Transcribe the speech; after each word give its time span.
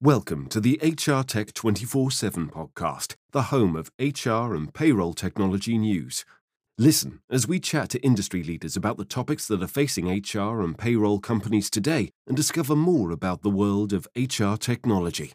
Welcome 0.00 0.48
to 0.48 0.60
the 0.60 0.78
HR 0.82 1.22
Tech 1.22 1.54
24 1.54 2.10
7 2.10 2.48
podcast, 2.48 3.14
the 3.30 3.42
home 3.42 3.76
of 3.76 3.92
HR 3.98 4.52
and 4.52 4.74
payroll 4.74 5.14
technology 5.14 5.78
news. 5.78 6.24
Listen 6.76 7.20
as 7.30 7.46
we 7.46 7.60
chat 7.60 7.90
to 7.90 8.00
industry 8.02 8.42
leaders 8.42 8.76
about 8.76 8.96
the 8.96 9.04
topics 9.04 9.46
that 9.46 9.62
are 9.62 9.68
facing 9.68 10.08
HR 10.08 10.60
and 10.62 10.76
payroll 10.76 11.20
companies 11.20 11.70
today 11.70 12.10
and 12.26 12.36
discover 12.36 12.74
more 12.74 13.12
about 13.12 13.42
the 13.42 13.50
world 13.50 13.92
of 13.92 14.08
HR 14.16 14.56
technology. 14.56 15.32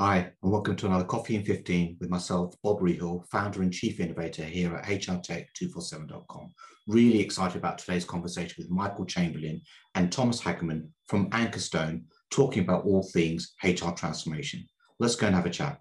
Hi, 0.00 0.30
and 0.44 0.52
welcome 0.52 0.76
to 0.76 0.86
another 0.86 1.02
Coffee 1.02 1.34
in 1.34 1.44
15 1.44 1.96
with 1.98 2.08
myself, 2.08 2.54
Bob 2.62 2.78
Rehill, 2.78 3.26
founder 3.32 3.62
and 3.62 3.72
chief 3.72 3.98
innovator 3.98 4.44
here 4.44 4.76
at 4.76 4.84
hrtech247.com. 4.84 6.52
Really 6.86 7.18
excited 7.18 7.56
about 7.56 7.78
today's 7.78 8.04
conversation 8.04 8.54
with 8.58 8.70
Michael 8.70 9.06
Chamberlain 9.06 9.60
and 9.96 10.12
Thomas 10.12 10.40
Hagerman 10.40 10.86
from 11.08 11.28
Anchorstone, 11.30 12.04
talking 12.30 12.62
about 12.62 12.84
all 12.84 13.02
things 13.12 13.56
HR 13.64 13.90
transformation. 13.90 14.64
Let's 15.00 15.16
go 15.16 15.26
and 15.26 15.34
have 15.34 15.46
a 15.46 15.50
chat. 15.50 15.80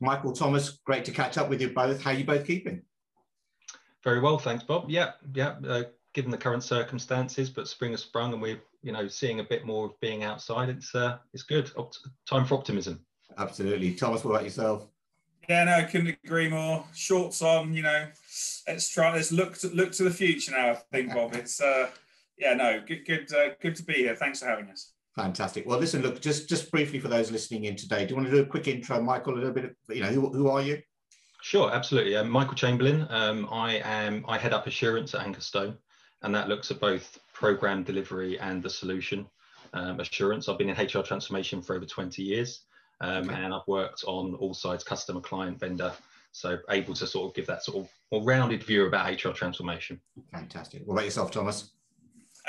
Michael, 0.00 0.32
Thomas, 0.32 0.80
great 0.84 1.04
to 1.04 1.12
catch 1.12 1.38
up 1.38 1.48
with 1.48 1.60
you 1.60 1.70
both. 1.70 2.02
How 2.02 2.10
are 2.10 2.14
you 2.14 2.24
both 2.24 2.44
keeping? 2.44 2.82
Very 4.02 4.20
well, 4.20 4.38
thanks, 4.38 4.64
Bob. 4.64 4.90
Yeah, 4.90 5.12
yeah. 5.32 5.54
Uh, 5.64 5.84
given 6.14 6.30
the 6.30 6.38
current 6.38 6.62
circumstances, 6.62 7.50
but 7.50 7.68
spring 7.68 7.90
has 7.90 8.00
sprung 8.00 8.32
and 8.32 8.40
we're 8.40 8.60
you 8.82 8.92
know 8.92 9.06
seeing 9.06 9.40
a 9.40 9.44
bit 9.44 9.66
more 9.66 9.86
of 9.86 10.00
being 10.00 10.22
outside. 10.22 10.68
It's 10.70 10.94
uh, 10.94 11.18
it's 11.34 11.42
good. 11.42 11.70
Opt- 11.76 11.98
time 12.26 12.46
for 12.46 12.54
optimism. 12.54 13.04
Absolutely, 13.36 13.94
Thomas. 13.94 14.24
What 14.24 14.30
about 14.30 14.44
yourself? 14.44 14.86
Yeah, 15.48 15.64
no, 15.64 15.72
I 15.72 15.82
couldn't 15.82 16.16
agree 16.24 16.48
more. 16.48 16.84
Shorts 16.94 17.42
on, 17.42 17.74
you 17.74 17.82
know. 17.82 18.06
Let's 18.66 18.88
try. 18.88 19.12
Let's 19.12 19.32
look 19.32 19.58
to 19.58 19.68
look 19.68 19.92
to 19.92 20.04
the 20.04 20.10
future 20.10 20.52
now. 20.52 20.70
I 20.70 20.74
think, 20.92 21.12
Bob. 21.12 21.34
It's 21.34 21.60
uh, 21.60 21.90
yeah, 22.38 22.54
no, 22.54 22.80
good, 22.86 23.04
good, 23.06 23.32
uh, 23.32 23.50
good 23.60 23.76
to 23.76 23.82
be 23.84 23.94
here. 23.94 24.16
Thanks 24.16 24.40
for 24.40 24.46
having 24.46 24.68
us. 24.70 24.92
Fantastic. 25.14 25.66
Well, 25.66 25.78
listen, 25.78 26.02
look, 26.02 26.20
just 26.20 26.48
just 26.48 26.70
briefly 26.70 27.00
for 27.00 27.08
those 27.08 27.30
listening 27.30 27.64
in 27.64 27.76
today, 27.76 28.04
do 28.04 28.10
you 28.10 28.16
want 28.16 28.28
to 28.28 28.34
do 28.34 28.42
a 28.42 28.46
quick 28.46 28.68
intro, 28.68 29.00
Michael? 29.02 29.34
A 29.34 29.36
little 29.36 29.52
bit, 29.52 29.64
of, 29.64 29.72
you 29.88 30.02
know, 30.02 30.08
who, 30.08 30.30
who 30.30 30.48
are 30.48 30.62
you? 30.62 30.80
Sure, 31.42 31.70
absolutely. 31.70 32.16
Um, 32.16 32.30
Michael 32.30 32.54
Chamberlain. 32.54 33.06
Um, 33.10 33.46
I 33.50 33.74
am. 33.84 34.24
I 34.26 34.38
head 34.38 34.54
up 34.54 34.66
assurance 34.66 35.14
at 35.14 35.20
Anchorstone 35.20 35.76
and 36.24 36.34
that 36.34 36.48
looks 36.48 36.70
at 36.70 36.80
both 36.80 37.18
program 37.32 37.82
delivery 37.82 38.38
and 38.40 38.62
the 38.62 38.70
solution 38.70 39.26
um, 39.74 40.00
assurance. 40.00 40.48
I've 40.48 40.58
been 40.58 40.70
in 40.70 40.76
HR 40.76 41.02
transformation 41.02 41.60
for 41.60 41.76
over 41.76 41.84
20 41.84 42.22
years, 42.22 42.62
um, 43.02 43.28
okay. 43.28 43.34
and 43.34 43.52
I've 43.52 43.66
worked 43.68 44.04
on 44.06 44.34
all 44.36 44.54
sides, 44.54 44.82
customer, 44.82 45.20
client, 45.20 45.60
vendor. 45.60 45.92
So 46.32 46.58
able 46.70 46.94
to 46.94 47.06
sort 47.06 47.28
of 47.28 47.34
give 47.36 47.46
that 47.46 47.62
sort 47.62 47.84
of 47.84 47.90
more 48.10 48.24
rounded 48.24 48.64
view 48.64 48.86
about 48.86 49.24
HR 49.24 49.30
transformation. 49.30 50.00
Fantastic. 50.32 50.82
What 50.84 50.94
about 50.94 51.04
yourself, 51.04 51.30
Thomas? 51.30 51.70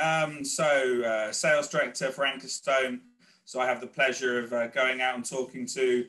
Um, 0.02 0.44
so 0.44 1.04
uh, 1.04 1.32
sales 1.32 1.68
director 1.68 2.12
for 2.12 2.26
Anchorstone. 2.26 3.02
So 3.44 3.60
I 3.60 3.68
have 3.68 3.82
the 3.82 3.88
pleasure 3.88 4.40
of 4.40 4.54
uh, 4.54 4.68
going 4.68 5.02
out 5.02 5.16
and 5.16 5.24
talking 5.24 5.68
to 5.68 6.06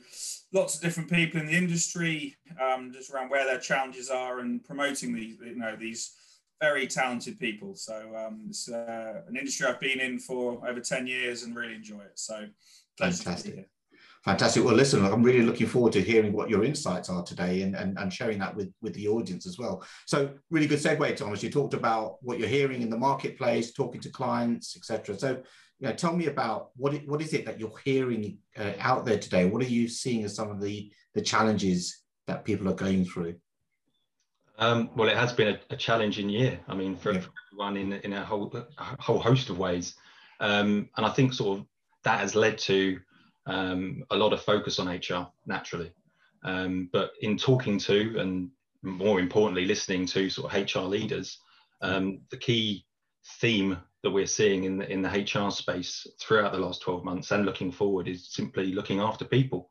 lots 0.55 0.77
of 0.77 0.81
different 0.81 1.11
people 1.11 1.39
in 1.39 1.47
the 1.47 1.53
industry, 1.53 2.34
um, 2.62 2.92
just 2.92 3.12
around 3.12 3.28
where 3.28 3.44
their 3.44 3.59
challenges 3.59 4.09
are 4.09 4.39
and 4.39 4.64
promoting 4.64 5.14
these, 5.14 5.37
you 5.44 5.56
know, 5.56 5.77
these 5.77 6.12
very 6.61 6.87
talented 6.87 7.39
people. 7.39 7.75
So 7.75 8.12
um, 8.17 8.47
it's 8.49 8.69
uh, 8.69 9.23
an 9.29 9.37
industry 9.37 9.67
I've 9.67 9.81
been 9.81 10.01
in 10.01 10.19
for 10.19 10.67
over 10.67 10.81
10 10.81 11.07
years 11.07 11.43
and 11.43 11.55
really 11.55 11.75
enjoy 11.75 12.01
it. 12.01 12.19
So 12.19 12.47
fantastic. 12.99 13.69
Fantastic. 14.25 14.65
Well, 14.65 14.75
listen, 14.75 15.05
I'm 15.05 15.23
really 15.23 15.47
looking 15.47 15.69
forward 15.69 15.93
to 15.93 16.03
hearing 16.03 16.33
what 16.33 16.51
your 16.51 16.65
insights 16.65 17.09
are 17.09 17.23
today 17.23 17.62
and, 17.62 17.77
and, 17.77 17.97
and 17.97 18.12
sharing 18.12 18.41
that 18.41 18.57
with, 18.57 18.73
with 18.83 18.93
the 18.95 19.07
audience 19.07 19.47
as 19.47 19.57
well. 19.57 19.84
So 20.07 20.31
really 20.51 20.67
good 20.67 20.81
segue, 20.81 21.15
Thomas. 21.15 21.45
You 21.45 21.51
talked 21.51 21.75
about 21.75 22.17
what 22.22 22.41
you're 22.41 22.49
hearing 22.49 22.83
in 22.83 22.91
the 22.91 22.99
marketplace, 22.99 23.73
talking 23.73 24.00
to 24.00 24.11
clients, 24.11 24.77
etc. 24.77 25.17
So, 25.17 25.43
you 25.78 25.87
know, 25.87 25.93
tell 25.93 26.17
me 26.17 26.27
about 26.27 26.71
what 26.75 26.94
it, 26.94 27.09
what 27.09 27.23
is 27.23 27.34
it 27.34 27.47
that 27.47 27.61
you're 27.61 27.73
hearing 27.84 28.38
uh, 28.59 28.73
out 28.81 29.06
there 29.06 29.19
today? 29.19 29.44
What 29.44 29.62
are 29.62 29.69
you 29.69 29.87
seeing 29.87 30.25
as 30.25 30.34
some 30.34 30.50
of 30.50 30.61
the, 30.61 30.91
the 31.15 31.23
challenges 31.23 32.03
that 32.27 32.44
people 32.44 32.69
are 32.69 32.75
going 32.75 33.05
through? 33.05 33.37
Um, 34.59 34.91
well, 34.97 35.09
it 35.09 35.17
has 35.17 35.33
been 35.33 35.49
a, 35.49 35.61
a 35.71 35.77
challenging 35.77 36.28
year. 36.28 36.59
I 36.69 36.75
mean, 36.75 36.97
for, 36.97 37.12
yeah. 37.12 37.21
for 37.21 37.31
everyone 37.53 37.77
in 37.77 37.93
in 37.93 38.12
a 38.12 38.25
whole 38.25 38.53
a 38.55 39.03
whole 39.03 39.19
host 39.19 39.50
of 39.50 39.59
ways, 39.59 39.94
um, 40.41 40.89
and 40.97 41.05
I 41.05 41.11
think 41.11 41.33
sort 41.33 41.59
of 41.59 41.67
that 42.05 42.21
has 42.21 42.34
led 42.34 42.59
to 42.59 42.99
um, 43.47 44.05
a 44.11 44.17
lot 44.17 44.33
of 44.33 44.43
focus 44.43 44.78
on 44.78 44.89
HR 44.89 45.28
naturally. 45.47 45.93
Um, 46.44 46.89
but 46.93 47.12
in 47.21 47.37
talking 47.37 47.78
to 47.81 48.19
and 48.19 48.50
more 48.83 49.21
importantly, 49.21 49.65
listening 49.65 50.06
to 50.06 50.31
sort 50.31 50.53
of 50.53 50.75
HR 50.75 50.87
leaders, 50.87 51.38
um, 51.81 52.21
the 52.31 52.37
key 52.37 52.87
theme 53.41 53.77
that 54.03 54.11
we're 54.11 54.27
seeing 54.27 54.65
in 54.65 54.78
the 54.78 54.91
in 54.91 55.03
the 55.03 55.09
HR 55.09 55.50
space 55.50 56.06
throughout 56.21 56.53
the 56.53 56.59
last 56.59 56.81
12 56.83 57.05
months 57.05 57.33
and 57.33 57.44
looking 57.44 57.73
forward 57.73 58.09
is 58.09 58.28
simply 58.28 58.73
looking 58.73 59.00
after 59.00 59.25
people. 59.25 59.71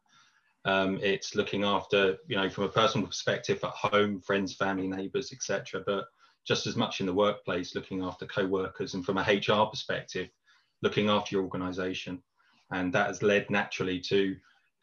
Um, 0.65 0.99
it's 1.01 1.35
looking 1.35 1.63
after, 1.63 2.17
you 2.27 2.35
know, 2.35 2.49
from 2.49 2.63
a 2.63 2.69
personal 2.69 3.07
perspective 3.07 3.63
at 3.63 3.69
home, 3.69 4.19
friends, 4.19 4.55
family, 4.55 4.87
neighbours, 4.87 5.31
etc. 5.31 5.83
But 5.85 6.05
just 6.45 6.65
as 6.65 6.75
much 6.75 6.99
in 6.99 7.05
the 7.05 7.13
workplace, 7.13 7.75
looking 7.75 8.03
after 8.03 8.25
co-workers, 8.25 8.95
and 8.95 9.05
from 9.05 9.17
a 9.17 9.21
HR 9.21 9.65
perspective, 9.67 10.29
looking 10.81 11.09
after 11.09 11.35
your 11.35 11.43
organisation, 11.43 12.21
and 12.71 12.91
that 12.93 13.07
has 13.07 13.21
led 13.21 13.49
naturally 13.49 13.99
to 13.99 14.35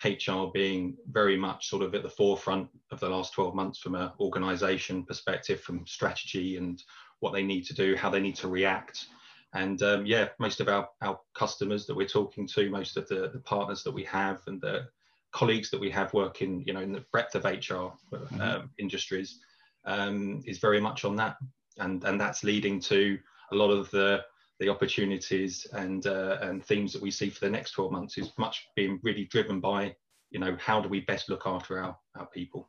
HR 0.04 0.50
being 0.52 0.96
very 1.10 1.36
much 1.36 1.68
sort 1.68 1.82
of 1.82 1.94
at 1.94 2.02
the 2.02 2.08
forefront 2.08 2.68
of 2.90 3.00
the 3.00 3.08
last 3.08 3.32
12 3.32 3.54
months 3.54 3.78
from 3.78 3.94
an 3.94 4.10
organisation 4.20 5.04
perspective, 5.04 5.60
from 5.60 5.86
strategy 5.86 6.56
and 6.56 6.82
what 7.20 7.32
they 7.32 7.42
need 7.42 7.64
to 7.66 7.74
do, 7.74 7.94
how 7.96 8.10
they 8.10 8.20
need 8.20 8.36
to 8.36 8.48
react. 8.48 9.06
And 9.54 9.82
um, 9.82 10.06
yeah, 10.06 10.28
most 10.38 10.60
of 10.60 10.68
our, 10.68 10.88
our 11.02 11.20
customers 11.34 11.86
that 11.86 11.94
we're 11.94 12.06
talking 12.06 12.48
to, 12.48 12.70
most 12.70 12.96
of 12.96 13.06
the, 13.08 13.30
the 13.32 13.40
partners 13.40 13.82
that 13.84 13.92
we 13.92 14.04
have, 14.04 14.40
and 14.46 14.60
the 14.60 14.88
colleagues 15.32 15.70
that 15.70 15.80
we 15.80 15.90
have 15.90 16.12
working, 16.14 16.62
you 16.66 16.72
know, 16.72 16.80
in 16.80 16.92
the 16.92 17.04
breadth 17.12 17.34
of 17.34 17.44
HR 17.44 17.92
mm-hmm. 18.12 18.40
um, 18.40 18.70
industries 18.78 19.40
um, 19.84 20.42
is 20.46 20.58
very 20.58 20.80
much 20.80 21.04
on 21.04 21.16
that, 21.16 21.36
and 21.78 22.04
and 22.04 22.20
that's 22.20 22.44
leading 22.44 22.80
to 22.80 23.18
a 23.50 23.54
lot 23.54 23.70
of 23.70 23.90
the 23.90 24.22
the 24.60 24.68
opportunities 24.68 25.66
and 25.72 26.06
uh, 26.06 26.38
and 26.42 26.64
themes 26.64 26.92
that 26.92 27.02
we 27.02 27.10
see 27.10 27.30
for 27.30 27.40
the 27.40 27.50
next 27.50 27.72
12 27.72 27.90
months 27.90 28.18
is 28.18 28.30
much 28.38 28.68
being 28.76 29.00
really 29.02 29.24
driven 29.24 29.58
by, 29.60 29.94
you 30.30 30.38
know, 30.38 30.56
how 30.60 30.80
do 30.80 30.88
we 30.88 31.00
best 31.00 31.28
look 31.28 31.42
after 31.46 31.80
our 31.82 31.96
our 32.16 32.26
people. 32.26 32.68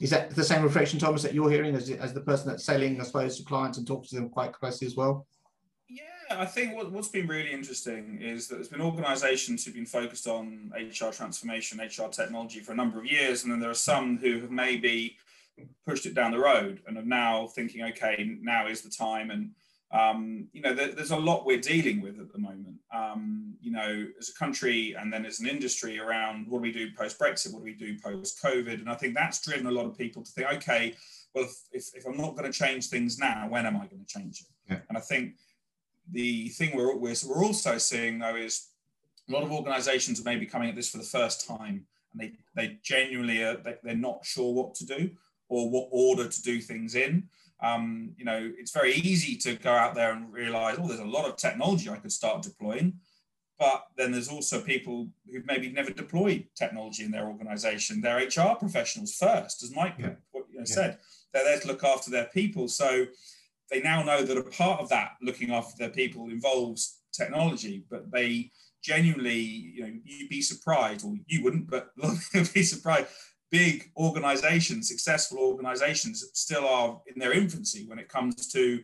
Is 0.00 0.10
that 0.10 0.30
the 0.30 0.44
same 0.44 0.62
reflection, 0.62 0.98
Thomas, 0.98 1.22
that 1.22 1.32
you're 1.32 1.50
hearing 1.50 1.74
as, 1.74 1.90
as 1.90 2.12
the 2.12 2.20
person 2.20 2.48
that's 2.48 2.64
selling, 2.64 3.00
I 3.00 3.04
suppose, 3.04 3.38
to 3.38 3.44
clients 3.44 3.78
and 3.78 3.86
talking 3.86 4.08
to 4.10 4.14
them 4.16 4.28
quite 4.28 4.52
closely 4.52 4.86
as 4.86 4.94
well? 4.94 5.26
I 6.30 6.46
think 6.46 6.74
what, 6.74 6.90
what's 6.92 7.08
been 7.08 7.26
really 7.26 7.52
interesting 7.52 8.20
is 8.20 8.48
that 8.48 8.56
there's 8.56 8.68
been 8.68 8.80
organizations 8.80 9.64
who've 9.64 9.74
been 9.74 9.86
focused 9.86 10.26
on 10.26 10.72
HR 10.74 11.10
transformation, 11.10 11.78
HR 11.78 12.08
technology 12.08 12.60
for 12.60 12.72
a 12.72 12.76
number 12.76 12.98
of 12.98 13.06
years. 13.06 13.44
And 13.44 13.52
then 13.52 13.60
there 13.60 13.70
are 13.70 13.74
some 13.74 14.18
who 14.18 14.40
have 14.40 14.50
maybe 14.50 15.16
pushed 15.86 16.06
it 16.06 16.14
down 16.14 16.32
the 16.32 16.38
road 16.38 16.80
and 16.86 16.98
are 16.98 17.02
now 17.02 17.46
thinking, 17.48 17.82
okay, 17.84 18.36
now 18.40 18.66
is 18.66 18.82
the 18.82 18.90
time. 18.90 19.30
And, 19.30 19.50
um, 19.92 20.48
you 20.52 20.62
know, 20.62 20.74
there, 20.74 20.88
there's 20.88 21.12
a 21.12 21.16
lot 21.16 21.46
we're 21.46 21.60
dealing 21.60 22.00
with 22.00 22.18
at 22.18 22.32
the 22.32 22.38
moment, 22.38 22.76
um, 22.92 23.54
you 23.60 23.70
know, 23.70 24.06
as 24.18 24.28
a 24.28 24.34
country 24.34 24.94
and 24.98 25.12
then 25.12 25.24
as 25.24 25.40
an 25.40 25.46
industry 25.46 25.98
around 25.98 26.46
what 26.48 26.58
do 26.58 26.62
we 26.62 26.72
do 26.72 26.88
post 26.96 27.18
Brexit? 27.18 27.52
What 27.52 27.60
do 27.60 27.64
we 27.64 27.74
do 27.74 27.98
post 27.98 28.42
COVID? 28.42 28.80
And 28.80 28.90
I 28.90 28.94
think 28.94 29.14
that's 29.14 29.44
driven 29.44 29.66
a 29.66 29.70
lot 29.70 29.86
of 29.86 29.96
people 29.96 30.22
to 30.22 30.30
think, 30.30 30.52
okay, 30.54 30.94
well, 31.34 31.44
if, 31.44 31.56
if, 31.72 31.94
if 31.94 32.06
I'm 32.06 32.16
not 32.16 32.36
going 32.36 32.50
to 32.50 32.58
change 32.58 32.88
things 32.88 33.18
now, 33.18 33.46
when 33.48 33.66
am 33.66 33.76
I 33.76 33.86
going 33.86 34.04
to 34.04 34.06
change 34.06 34.40
it? 34.40 34.72
Yeah. 34.72 34.80
And 34.88 34.98
I 34.98 35.00
think 35.00 35.34
the 36.12 36.48
thing 36.50 36.76
we're, 36.76 36.94
we're, 36.96 37.14
we're 37.26 37.44
also 37.44 37.78
seeing 37.78 38.18
though 38.18 38.36
is 38.36 38.68
a 39.28 39.32
lot 39.32 39.42
of 39.42 39.52
organizations 39.52 40.20
are 40.20 40.24
maybe 40.24 40.46
coming 40.46 40.68
at 40.68 40.76
this 40.76 40.90
for 40.90 40.98
the 40.98 41.04
first 41.04 41.46
time 41.46 41.86
and 42.12 42.20
they, 42.20 42.32
they 42.54 42.78
genuinely 42.82 43.42
are, 43.42 43.56
they, 43.56 43.76
they're 43.82 43.94
not 43.94 44.24
sure 44.24 44.52
what 44.52 44.74
to 44.76 44.86
do 44.86 45.10
or 45.48 45.70
what 45.70 45.88
order 45.90 46.28
to 46.28 46.42
do 46.42 46.60
things 46.60 46.94
in. 46.94 47.28
Um, 47.62 48.12
you 48.16 48.24
know, 48.24 48.52
it's 48.58 48.72
very 48.72 48.94
easy 48.94 49.36
to 49.38 49.54
go 49.54 49.72
out 49.72 49.94
there 49.94 50.12
and 50.12 50.32
realize, 50.32 50.76
oh, 50.78 50.86
there's 50.86 51.00
a 51.00 51.04
lot 51.04 51.28
of 51.28 51.36
technology 51.36 51.88
I 51.88 51.96
could 51.96 52.12
start 52.12 52.42
deploying. 52.42 52.94
But 53.58 53.86
then 53.96 54.12
there's 54.12 54.28
also 54.28 54.60
people 54.60 55.08
who 55.32 55.42
maybe 55.46 55.70
never 55.70 55.90
deployed 55.90 56.44
technology 56.54 57.04
in 57.04 57.10
their 57.10 57.26
organization. 57.26 58.02
They're 58.02 58.18
HR 58.18 58.54
professionals 58.58 59.14
first, 59.14 59.62
as 59.62 59.74
Mike 59.74 59.94
yeah. 59.98 60.08
know, 60.34 60.44
yeah. 60.52 60.64
said. 60.64 60.98
They're 61.32 61.44
there 61.44 61.60
to 61.60 61.66
look 61.66 61.82
after 61.82 62.10
their 62.10 62.26
people. 62.26 62.68
So 62.68 63.06
they 63.70 63.80
now 63.80 64.02
know 64.02 64.22
that 64.22 64.36
a 64.36 64.42
part 64.42 64.80
of 64.80 64.88
that 64.90 65.12
looking 65.22 65.52
after 65.52 65.76
their 65.78 65.90
people 65.90 66.28
involves 66.28 67.00
technology, 67.12 67.84
but 67.90 68.10
they 68.10 68.50
genuinely, 68.82 69.34
you 69.34 69.82
know, 69.82 69.92
you'd 70.04 70.28
be 70.28 70.42
surprised, 70.42 71.04
or 71.04 71.14
you 71.26 71.42
wouldn't, 71.42 71.68
but 71.68 71.90
you'd 72.34 72.52
be 72.52 72.62
surprised. 72.62 73.08
Big 73.50 73.90
organizations, 73.96 74.88
successful 74.88 75.38
organizations, 75.38 76.28
still 76.34 76.66
are 76.66 77.00
in 77.06 77.18
their 77.18 77.32
infancy 77.32 77.86
when 77.86 77.98
it 77.98 78.08
comes 78.08 78.48
to 78.48 78.80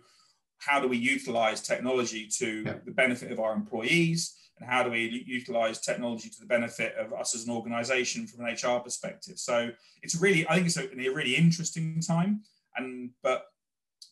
how 0.59 0.81
do 0.81 0.87
we 0.87 0.97
utilize 0.97 1.61
technology 1.61 2.29
to 2.39 2.63
yeah. 2.65 2.75
the 2.85 2.93
benefit 2.93 3.33
of 3.33 3.41
our 3.41 3.53
employees 3.53 4.37
and 4.59 4.69
how 4.69 4.83
do 4.83 4.91
we 4.91 5.25
utilize 5.27 5.81
technology 5.81 6.29
to 6.29 6.41
the 6.41 6.47
benefit 6.47 6.95
of 6.97 7.13
us 7.13 7.35
as 7.35 7.45
an 7.45 7.53
organization 7.53 8.27
from 8.27 8.45
an 8.45 8.55
hr 8.55 8.79
perspective 8.79 9.39
so 9.39 9.71
it's 10.03 10.15
really 10.15 10.47
i 10.49 10.55
think 10.55 10.67
it's 10.67 10.77
a, 10.77 10.89
a 11.01 11.09
really 11.09 11.35
interesting 11.35 12.01
time 12.01 12.43
and 12.77 13.11
but 13.23 13.47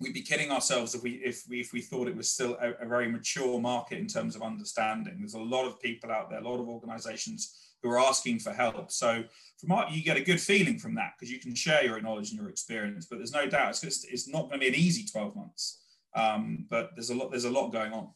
we'd 0.00 0.14
be 0.14 0.22
kidding 0.22 0.50
ourselves 0.50 0.94
if 0.94 1.02
we 1.02 1.12
if 1.24 1.44
we 1.48 1.60
if 1.60 1.72
we 1.72 1.80
thought 1.80 2.08
it 2.08 2.16
was 2.16 2.28
still 2.28 2.56
a, 2.60 2.72
a, 2.82 2.86
very 2.86 3.10
mature 3.10 3.60
market 3.60 3.98
in 3.98 4.06
terms 4.06 4.34
of 4.34 4.42
understanding. 4.42 5.16
There's 5.18 5.34
a 5.34 5.38
lot 5.38 5.66
of 5.66 5.78
people 5.80 6.10
out 6.10 6.30
there, 6.30 6.40
a 6.40 6.48
lot 6.48 6.58
of 6.58 6.68
organisations 6.68 7.70
who 7.82 7.90
are 7.90 7.98
asking 7.98 8.38
for 8.38 8.52
help. 8.52 8.90
So 8.90 9.24
from 9.58 9.72
our, 9.72 9.88
you 9.90 10.02
get 10.02 10.16
a 10.16 10.22
good 10.22 10.40
feeling 10.40 10.78
from 10.78 10.94
that 10.96 11.12
because 11.18 11.32
you 11.32 11.38
can 11.38 11.54
share 11.54 11.84
your 11.84 12.00
knowledge 12.00 12.30
and 12.30 12.38
your 12.38 12.50
experience. 12.50 13.06
But 13.06 13.18
there's 13.18 13.32
no 13.32 13.46
doubt 13.46 13.70
it's 13.70 13.80
just, 13.80 14.10
it's 14.10 14.28
not 14.28 14.48
going 14.48 14.54
to 14.54 14.58
be 14.58 14.68
an 14.68 14.74
easy 14.74 15.06
12 15.06 15.36
months. 15.36 15.80
Um, 16.14 16.66
but 16.68 16.90
there's 16.96 17.10
a 17.10 17.14
lot 17.14 17.30
there's 17.30 17.44
a 17.44 17.50
lot 17.50 17.68
going 17.68 17.92
on. 17.92 18.08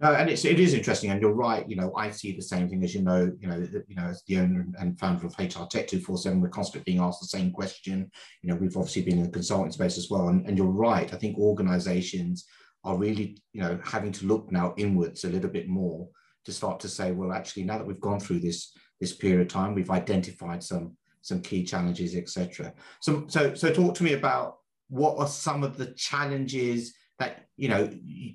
No, 0.00 0.12
and 0.12 0.30
it's 0.30 0.44
it 0.44 0.60
is 0.60 0.74
interesting, 0.74 1.10
and 1.10 1.20
you're 1.20 1.32
right. 1.32 1.68
You 1.68 1.74
know, 1.74 1.92
I 1.96 2.10
see 2.10 2.32
the 2.32 2.42
same 2.42 2.68
thing 2.68 2.84
as 2.84 2.94
you 2.94 3.02
know. 3.02 3.32
You 3.40 3.48
know, 3.48 3.66
you 3.88 3.96
know, 3.96 4.04
as 4.04 4.22
the 4.28 4.38
owner 4.38 4.64
and 4.78 4.98
founder 4.98 5.26
of 5.26 5.36
HR 5.38 5.66
Tech 5.68 5.88
Two 5.88 5.98
Four 5.98 6.18
Seven, 6.18 6.40
we're 6.40 6.48
constantly 6.50 6.92
being 6.92 7.02
asked 7.02 7.20
the 7.20 7.26
same 7.26 7.50
question. 7.50 8.08
You 8.42 8.50
know, 8.50 8.56
we've 8.56 8.76
obviously 8.76 9.02
been 9.02 9.18
in 9.18 9.24
the 9.24 9.30
consulting 9.30 9.72
space 9.72 9.98
as 9.98 10.08
well, 10.08 10.28
and, 10.28 10.46
and 10.46 10.56
you're 10.56 10.66
right. 10.66 11.12
I 11.12 11.16
think 11.16 11.36
organisations 11.36 12.46
are 12.84 12.96
really, 12.96 13.42
you 13.52 13.60
know, 13.60 13.80
having 13.84 14.12
to 14.12 14.26
look 14.26 14.52
now 14.52 14.72
inwards 14.76 15.24
a 15.24 15.28
little 15.28 15.50
bit 15.50 15.68
more 15.68 16.08
to 16.44 16.52
start 16.52 16.78
to 16.80 16.88
say, 16.88 17.10
well, 17.10 17.32
actually, 17.32 17.64
now 17.64 17.76
that 17.76 17.86
we've 17.86 18.00
gone 18.00 18.20
through 18.20 18.38
this 18.40 18.72
this 19.00 19.14
period 19.14 19.40
of 19.40 19.48
time, 19.48 19.74
we've 19.74 19.90
identified 19.90 20.62
some 20.62 20.96
some 21.22 21.42
key 21.42 21.64
challenges, 21.64 22.14
etc. 22.14 22.72
So, 23.00 23.24
so, 23.26 23.52
so, 23.54 23.72
talk 23.72 23.96
to 23.96 24.04
me 24.04 24.12
about 24.12 24.58
what 24.88 25.18
are 25.18 25.26
some 25.26 25.64
of 25.64 25.76
the 25.76 25.86
challenges 25.94 26.94
that 27.18 27.46
you 27.56 27.68
know 27.68 27.90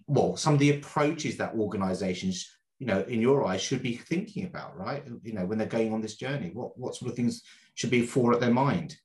well 0.08 0.36
some 0.36 0.54
of 0.54 0.60
the 0.60 0.72
approaches 0.72 1.38
that 1.38 1.54
organizations 1.56 2.50
you 2.80 2.88
know 2.88 3.02
in 3.02 3.22
your 3.22 3.46
eyes 3.46 3.62
should 3.62 3.82
be 3.82 3.96
thinking 3.96 4.46
about 4.46 4.78
right? 4.78 5.04
You 5.24 5.34
know 5.34 5.46
when 5.46 5.58
they're 5.58 5.68
going 5.68 5.94
on 5.94 6.02
this 6.02 6.16
journey 6.16 6.52
what 6.54 6.78
what 6.78 6.96
sort 6.96 7.12
of 7.12 7.16
things 7.16 7.44
should 7.76 7.92
be 7.92 8.06
for 8.06 8.34
at 8.34 8.40
their 8.40 8.54
mind? 8.54 8.98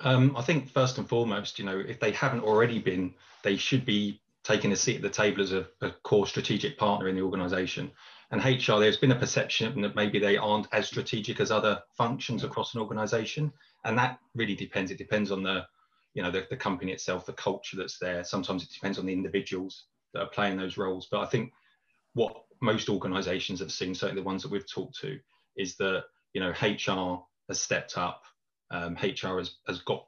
Um, 0.00 0.34
i 0.36 0.42
think 0.42 0.68
first 0.68 0.98
and 0.98 1.08
foremost 1.08 1.60
you 1.60 1.64
know 1.64 1.78
if 1.78 2.00
they 2.00 2.10
haven't 2.10 2.42
already 2.42 2.80
been 2.80 3.14
they 3.44 3.56
should 3.56 3.84
be 3.84 4.20
taking 4.44 4.72
a 4.72 4.76
seat 4.76 4.96
at 4.96 5.02
the 5.02 5.10
table 5.10 5.42
as 5.42 5.52
a, 5.52 5.66
a 5.80 5.90
core 6.02 6.26
strategic 6.26 6.76
partner 6.78 7.08
in 7.08 7.16
the 7.16 7.22
organization. 7.22 7.90
And 8.30 8.42
hr 8.42 8.78
there's 8.78 8.96
been 8.96 9.12
a 9.12 9.18
perception 9.18 9.80
that 9.82 9.94
maybe 9.94 10.18
they 10.18 10.36
aren't 10.36 10.66
as 10.72 10.88
strategic 10.88 11.38
as 11.40 11.50
other 11.50 11.80
functions 11.96 12.44
across 12.44 12.74
an 12.74 12.80
organization. 12.80 13.52
And 13.84 13.96
that 13.98 14.18
really 14.34 14.54
depends. 14.54 14.90
It 14.90 14.98
depends 14.98 15.30
on 15.30 15.42
the 15.42 15.66
you 16.14 16.22
know 16.22 16.30
the, 16.30 16.46
the 16.50 16.56
company 16.56 16.92
itself 16.92 17.26
the 17.26 17.32
culture 17.32 17.76
that's 17.76 17.98
there. 17.98 18.24
Sometimes 18.24 18.62
it 18.62 18.70
depends 18.72 18.98
on 18.98 19.06
the 19.06 19.12
individuals 19.12 19.84
that 20.12 20.20
are 20.20 20.28
playing 20.28 20.56
those 20.56 20.76
roles. 20.76 21.08
But 21.10 21.20
i 21.20 21.26
think 21.26 21.52
what 22.14 22.44
most 22.60 22.88
organizations 22.88 23.60
have 23.60 23.72
seen 23.72 23.94
certainly 23.94 24.20
the 24.20 24.26
ones 24.26 24.42
that 24.42 24.50
we've 24.50 24.70
talked 24.70 24.98
to 25.00 25.18
is 25.56 25.76
that 25.76 26.04
you 26.34 26.40
know 26.40 26.50
hr 26.50 27.22
has 27.48 27.60
stepped 27.60 27.98
up. 27.98 28.22
Um, 28.70 28.94
hr 28.94 29.38
has, 29.38 29.56
has 29.66 29.80
got 29.82 30.06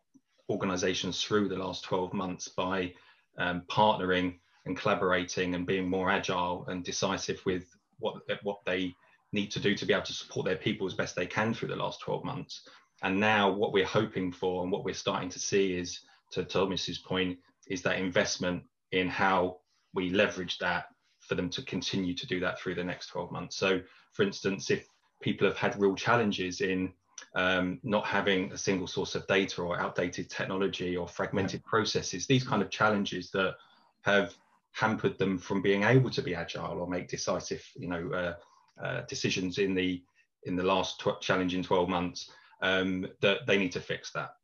organizations 0.50 1.22
through 1.22 1.48
the 1.48 1.56
last 1.56 1.84
12 1.84 2.12
months 2.12 2.48
by 2.48 2.92
um, 3.38 3.62
partnering 3.70 4.38
and 4.66 4.76
collaborating 4.76 5.54
and 5.54 5.66
being 5.66 5.88
more 5.88 6.10
agile 6.10 6.64
and 6.68 6.84
decisive 6.84 7.40
with 7.44 7.64
what 7.98 8.16
what 8.42 8.58
they 8.66 8.94
need 9.32 9.50
to 9.50 9.60
do 9.60 9.74
to 9.74 9.84
be 9.86 9.92
able 9.92 10.04
to 10.04 10.12
support 10.12 10.46
their 10.46 10.56
people 10.56 10.86
as 10.86 10.94
best 10.94 11.16
they 11.16 11.26
can 11.26 11.52
through 11.52 11.68
the 11.68 11.76
last 11.76 12.00
12 12.00 12.24
months 12.24 12.68
and 13.02 13.18
now 13.18 13.50
what 13.50 13.72
we're 13.72 13.84
hoping 13.84 14.32
for 14.32 14.62
and 14.62 14.72
what 14.72 14.84
we're 14.84 14.94
starting 14.94 15.28
to 15.30 15.38
see 15.38 15.74
is, 15.74 16.00
to 16.32 16.44
Thomas's 16.44 16.98
point, 16.98 17.38
is 17.68 17.82
that 17.82 17.98
investment 17.98 18.62
in 18.92 19.08
how 19.08 19.58
we 19.94 20.10
leverage 20.10 20.58
that 20.58 20.86
for 21.20 21.34
them 21.34 21.48
to 21.50 21.62
continue 21.62 22.14
to 22.14 22.26
do 22.26 22.40
that 22.40 22.58
through 22.58 22.74
the 22.74 22.84
next 22.84 23.08
12 23.08 23.30
months. 23.30 23.56
So, 23.56 23.80
for 24.12 24.22
instance, 24.22 24.70
if 24.70 24.86
people 25.20 25.46
have 25.46 25.56
had 25.56 25.78
real 25.78 25.94
challenges 25.94 26.60
in 26.60 26.92
um, 27.34 27.80
not 27.82 28.06
having 28.06 28.52
a 28.52 28.58
single 28.58 28.86
source 28.86 29.14
of 29.14 29.26
data 29.26 29.62
or 29.62 29.78
outdated 29.80 30.28
technology 30.28 30.96
or 30.96 31.08
fragmented 31.08 31.64
processes, 31.64 32.26
these 32.26 32.44
kind 32.44 32.62
of 32.62 32.70
challenges 32.70 33.30
that 33.30 33.54
have 34.02 34.34
hampered 34.72 35.18
them 35.18 35.38
from 35.38 35.62
being 35.62 35.84
able 35.84 36.10
to 36.10 36.22
be 36.22 36.34
agile 36.34 36.78
or 36.78 36.88
make 36.88 37.08
decisive, 37.08 37.64
you 37.74 37.88
know, 37.88 38.10
uh, 38.12 38.84
uh, 38.84 39.00
decisions 39.02 39.58
in 39.58 39.74
the 39.74 40.02
in 40.44 40.56
the 40.56 40.62
last 40.62 41.00
tw- 41.00 41.20
challenging 41.20 41.62
12 41.62 41.88
months 41.88 42.30
um, 42.60 43.06
that 43.20 43.46
they 43.46 43.58
need 43.58 43.72
to 43.72 43.80
fix 43.80 44.10
that. 44.12 44.34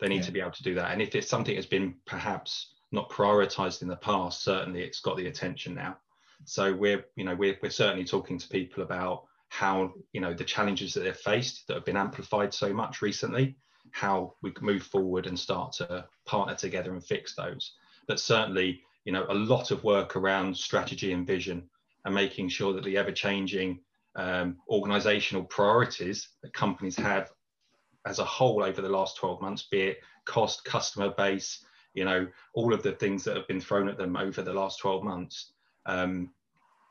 They 0.00 0.08
need 0.08 0.16
yeah. 0.16 0.22
to 0.22 0.32
be 0.32 0.40
able 0.40 0.50
to 0.52 0.62
do 0.62 0.74
that. 0.74 0.92
And 0.92 1.02
if 1.02 1.14
it's 1.14 1.28
something 1.28 1.54
that's 1.54 1.66
been 1.66 1.94
perhaps 2.06 2.74
not 2.92 3.10
prioritized 3.10 3.82
in 3.82 3.88
the 3.88 3.96
past, 3.96 4.42
certainly 4.42 4.82
it's 4.82 5.00
got 5.00 5.16
the 5.16 5.26
attention 5.26 5.74
now. 5.74 5.96
So 6.44 6.72
we're, 6.72 7.04
you 7.16 7.24
know, 7.24 7.34
we're, 7.34 7.58
we're 7.62 7.70
certainly 7.70 8.04
talking 8.04 8.38
to 8.38 8.48
people 8.48 8.82
about 8.82 9.24
how, 9.48 9.92
you 10.12 10.20
know, 10.20 10.32
the 10.32 10.44
challenges 10.44 10.94
that 10.94 11.00
they've 11.00 11.16
faced 11.16 11.66
that 11.66 11.74
have 11.74 11.84
been 11.84 11.96
amplified 11.96 12.54
so 12.54 12.72
much 12.72 13.02
recently, 13.02 13.56
how 13.90 14.34
we 14.42 14.50
can 14.52 14.64
move 14.64 14.82
forward 14.82 15.26
and 15.26 15.38
start 15.38 15.72
to 15.72 16.06
partner 16.24 16.54
together 16.54 16.92
and 16.92 17.04
fix 17.04 17.34
those. 17.34 17.74
But 18.06 18.20
certainly, 18.20 18.80
you 19.04 19.12
know, 19.12 19.26
a 19.28 19.34
lot 19.34 19.70
of 19.70 19.84
work 19.84 20.16
around 20.16 20.56
strategy 20.56 21.12
and 21.12 21.26
vision 21.26 21.68
and 22.04 22.14
making 22.14 22.48
sure 22.48 22.72
that 22.72 22.84
the 22.84 22.96
ever 22.96 23.12
changing 23.12 23.80
um, 24.16 24.56
organizational 24.68 25.44
priorities 25.44 26.28
that 26.42 26.52
companies 26.52 26.96
have 26.96 27.30
as 28.06 28.18
a 28.18 28.24
whole 28.24 28.62
over 28.62 28.80
the 28.80 28.88
last 28.88 29.16
12 29.16 29.40
months, 29.40 29.62
be 29.62 29.80
it 29.80 30.00
cost, 30.24 30.64
customer 30.64 31.10
base, 31.10 31.64
you 31.94 32.04
know, 32.04 32.26
all 32.54 32.72
of 32.72 32.82
the 32.82 32.92
things 32.92 33.24
that 33.24 33.36
have 33.36 33.48
been 33.48 33.60
thrown 33.60 33.88
at 33.88 33.98
them 33.98 34.16
over 34.16 34.42
the 34.42 34.52
last 34.52 34.78
12 34.78 35.02
months. 35.02 35.52
Um, 35.86 36.30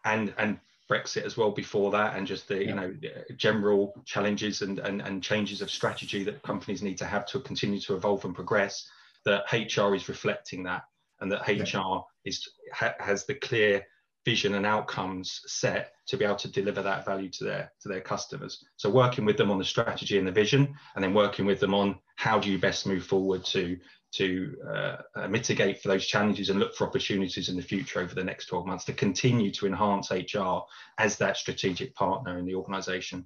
and 0.06 0.34
and 0.38 0.60
Brexit 0.90 1.24
as 1.24 1.38
well 1.38 1.52
before 1.52 1.92
that, 1.92 2.16
and 2.16 2.26
just 2.26 2.48
the 2.48 2.56
yeah. 2.56 2.70
you 2.70 2.76
know 2.76 2.96
general 3.38 3.94
challenges 4.06 4.62
and, 4.62 4.80
and 4.80 5.02
and 5.02 5.22
changes 5.22 5.62
of 5.62 5.70
strategy 5.70 6.24
that 6.24 6.42
companies 6.42 6.82
need 6.82 6.98
to 6.98 7.06
have 7.06 7.26
to 7.28 7.40
continue 7.40 7.80
to 7.82 7.96
evolve 7.96 8.26
and 8.26 8.34
progress. 8.34 8.90
That 9.26 9.44
HR 9.52 9.94
is 9.94 10.10
reflecting 10.10 10.64
that, 10.64 10.84
and 11.20 11.32
that 11.32 11.48
HR 11.48 11.78
yeah. 11.78 12.02
is 12.26 12.50
ha, 12.74 12.94
has 13.00 13.26
the 13.26 13.36
clear 13.36 13.86
vision 14.30 14.54
and 14.54 14.66
outcomes 14.66 15.42
set 15.48 15.94
to 16.06 16.16
be 16.16 16.24
able 16.24 16.36
to 16.36 16.52
deliver 16.60 16.84
that 16.84 17.04
value 17.04 17.30
to 17.30 17.44
their 17.44 17.72
to 17.81 17.90
their 17.90 18.02
customers. 18.14 18.64
So 18.78 18.88
working 19.04 19.26
with 19.26 19.38
them 19.38 19.50
on 19.50 19.58
the 19.58 19.72
strategy 19.76 20.20
and 20.20 20.28
the 20.28 20.42
vision 20.44 20.76
and 20.94 21.04
then 21.04 21.16
working 21.16 21.46
with 21.48 21.60
them 21.60 21.74
on 21.74 21.98
how 22.16 22.38
do 22.38 22.48
you 22.52 22.60
best 22.60 22.86
move 22.86 23.04
forward 23.04 23.44
to 23.46 23.78
to 24.12 24.56
uh, 24.74 25.28
mitigate 25.28 25.81
for 25.81 25.88
those 25.88 26.06
challenges 26.06 26.50
and 26.50 26.60
look 26.60 26.76
for 26.76 26.88
opportunities 26.88 27.50
in 27.50 27.56
the 27.56 27.70
future 27.72 28.00
over 28.00 28.16
the 28.16 28.24
next 28.24 28.48
12 28.48 28.66
months 28.66 28.86
to 28.86 28.94
continue 28.94 29.52
to 29.52 29.68
enhance 29.68 30.12
hr 30.12 30.58
as 30.98 31.18
that 31.18 31.38
strategic 31.38 31.94
partner 31.94 32.40
in 32.40 32.46
the 32.46 32.56
organization 32.56 33.24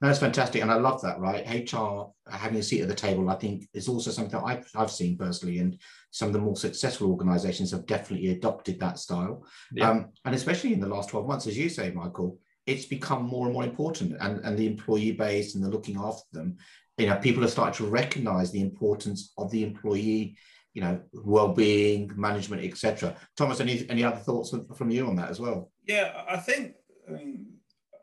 that's 0.00 0.18
fantastic, 0.18 0.62
and 0.62 0.70
I 0.70 0.76
love 0.76 1.02
that. 1.02 1.18
Right, 1.18 1.72
HR 1.72 2.12
having 2.30 2.58
a 2.58 2.62
seat 2.62 2.82
at 2.82 2.88
the 2.88 2.94
table, 2.94 3.30
I 3.30 3.34
think, 3.34 3.68
is 3.74 3.88
also 3.88 4.10
something 4.10 4.38
that 4.38 4.46
I've, 4.46 4.70
I've 4.74 4.90
seen 4.90 5.16
personally, 5.18 5.58
and 5.58 5.78
some 6.10 6.28
of 6.28 6.32
the 6.34 6.40
more 6.40 6.56
successful 6.56 7.10
organisations 7.10 7.72
have 7.72 7.86
definitely 7.86 8.30
adopted 8.30 8.78
that 8.80 8.98
style. 8.98 9.44
Yeah. 9.72 9.90
Um, 9.90 10.10
and 10.24 10.34
especially 10.34 10.72
in 10.72 10.80
the 10.80 10.86
last 10.86 11.10
twelve 11.10 11.26
months, 11.26 11.46
as 11.46 11.58
you 11.58 11.68
say, 11.68 11.90
Michael, 11.90 12.38
it's 12.66 12.86
become 12.86 13.24
more 13.24 13.46
and 13.46 13.54
more 13.54 13.64
important, 13.64 14.16
and 14.20 14.40
and 14.44 14.56
the 14.56 14.66
employee 14.66 15.12
base 15.12 15.54
and 15.54 15.64
the 15.64 15.68
looking 15.68 15.96
after 15.96 16.24
them. 16.32 16.56
You 16.96 17.06
know, 17.06 17.16
people 17.16 17.44
are 17.44 17.48
starting 17.48 17.84
to 17.84 17.90
recognise 17.90 18.50
the 18.50 18.60
importance 18.60 19.32
of 19.36 19.50
the 19.50 19.64
employee. 19.64 20.36
You 20.74 20.82
know, 20.84 21.00
well-being, 21.12 22.12
management, 22.14 22.62
etc. 22.62 23.16
Thomas, 23.36 23.58
any 23.58 23.84
any 23.90 24.04
other 24.04 24.18
thoughts 24.18 24.54
from 24.76 24.90
you 24.90 25.08
on 25.08 25.16
that 25.16 25.30
as 25.30 25.40
well? 25.40 25.72
Yeah, 25.86 26.22
I 26.28 26.36
think. 26.36 26.74
I 27.08 27.12
mean, 27.12 27.46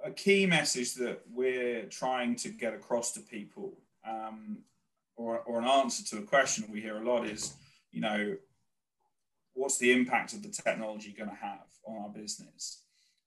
a 0.05 0.11
key 0.11 0.45
message 0.45 0.93
that 0.93 1.21
we're 1.33 1.83
trying 1.85 2.35
to 2.35 2.49
get 2.49 2.73
across 2.73 3.11
to 3.13 3.19
people, 3.19 3.73
um, 4.07 4.59
or, 5.17 5.39
or 5.39 5.59
an 5.59 5.65
answer 5.65 6.03
to 6.05 6.21
a 6.21 6.25
question 6.25 6.65
we 6.71 6.79
hear 6.79 6.97
a 6.97 7.03
lot 7.03 7.25
is, 7.25 7.55
you 7.91 8.01
know, 8.01 8.37
what's 9.53 9.79
the 9.79 9.91
impact 9.91 10.33
of 10.33 10.43
the 10.43 10.49
technology 10.49 11.11
going 11.17 11.29
to 11.29 11.35
have 11.35 11.65
on 11.87 12.03
our 12.03 12.09
business? 12.09 12.81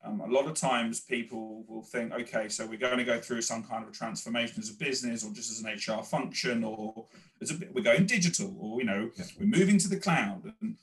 Um, 0.04 0.20
a 0.20 0.28
lot 0.28 0.46
of 0.46 0.54
times 0.54 1.00
people 1.00 1.64
will 1.66 1.82
think, 1.82 2.12
okay, 2.12 2.48
so 2.48 2.64
we're 2.64 2.78
going 2.78 2.98
to 2.98 3.04
go 3.04 3.18
through 3.18 3.42
some 3.42 3.64
kind 3.64 3.82
of 3.82 3.90
a 3.90 3.92
transformation 3.92 4.62
as 4.62 4.70
a 4.70 4.74
business 4.74 5.24
or 5.24 5.32
just 5.32 5.50
as 5.50 5.60
an 5.64 5.72
HR 5.74 6.04
function, 6.04 6.62
or 6.62 7.06
as 7.42 7.50
a, 7.50 7.54
we're 7.72 7.82
going 7.82 8.06
digital, 8.06 8.54
or, 8.60 8.78
you 8.80 8.86
know, 8.86 9.10
yeah. 9.16 9.24
we're 9.40 9.46
moving 9.46 9.78
to 9.78 9.88
the 9.88 9.98
cloud. 9.98 10.52
And 10.60 10.76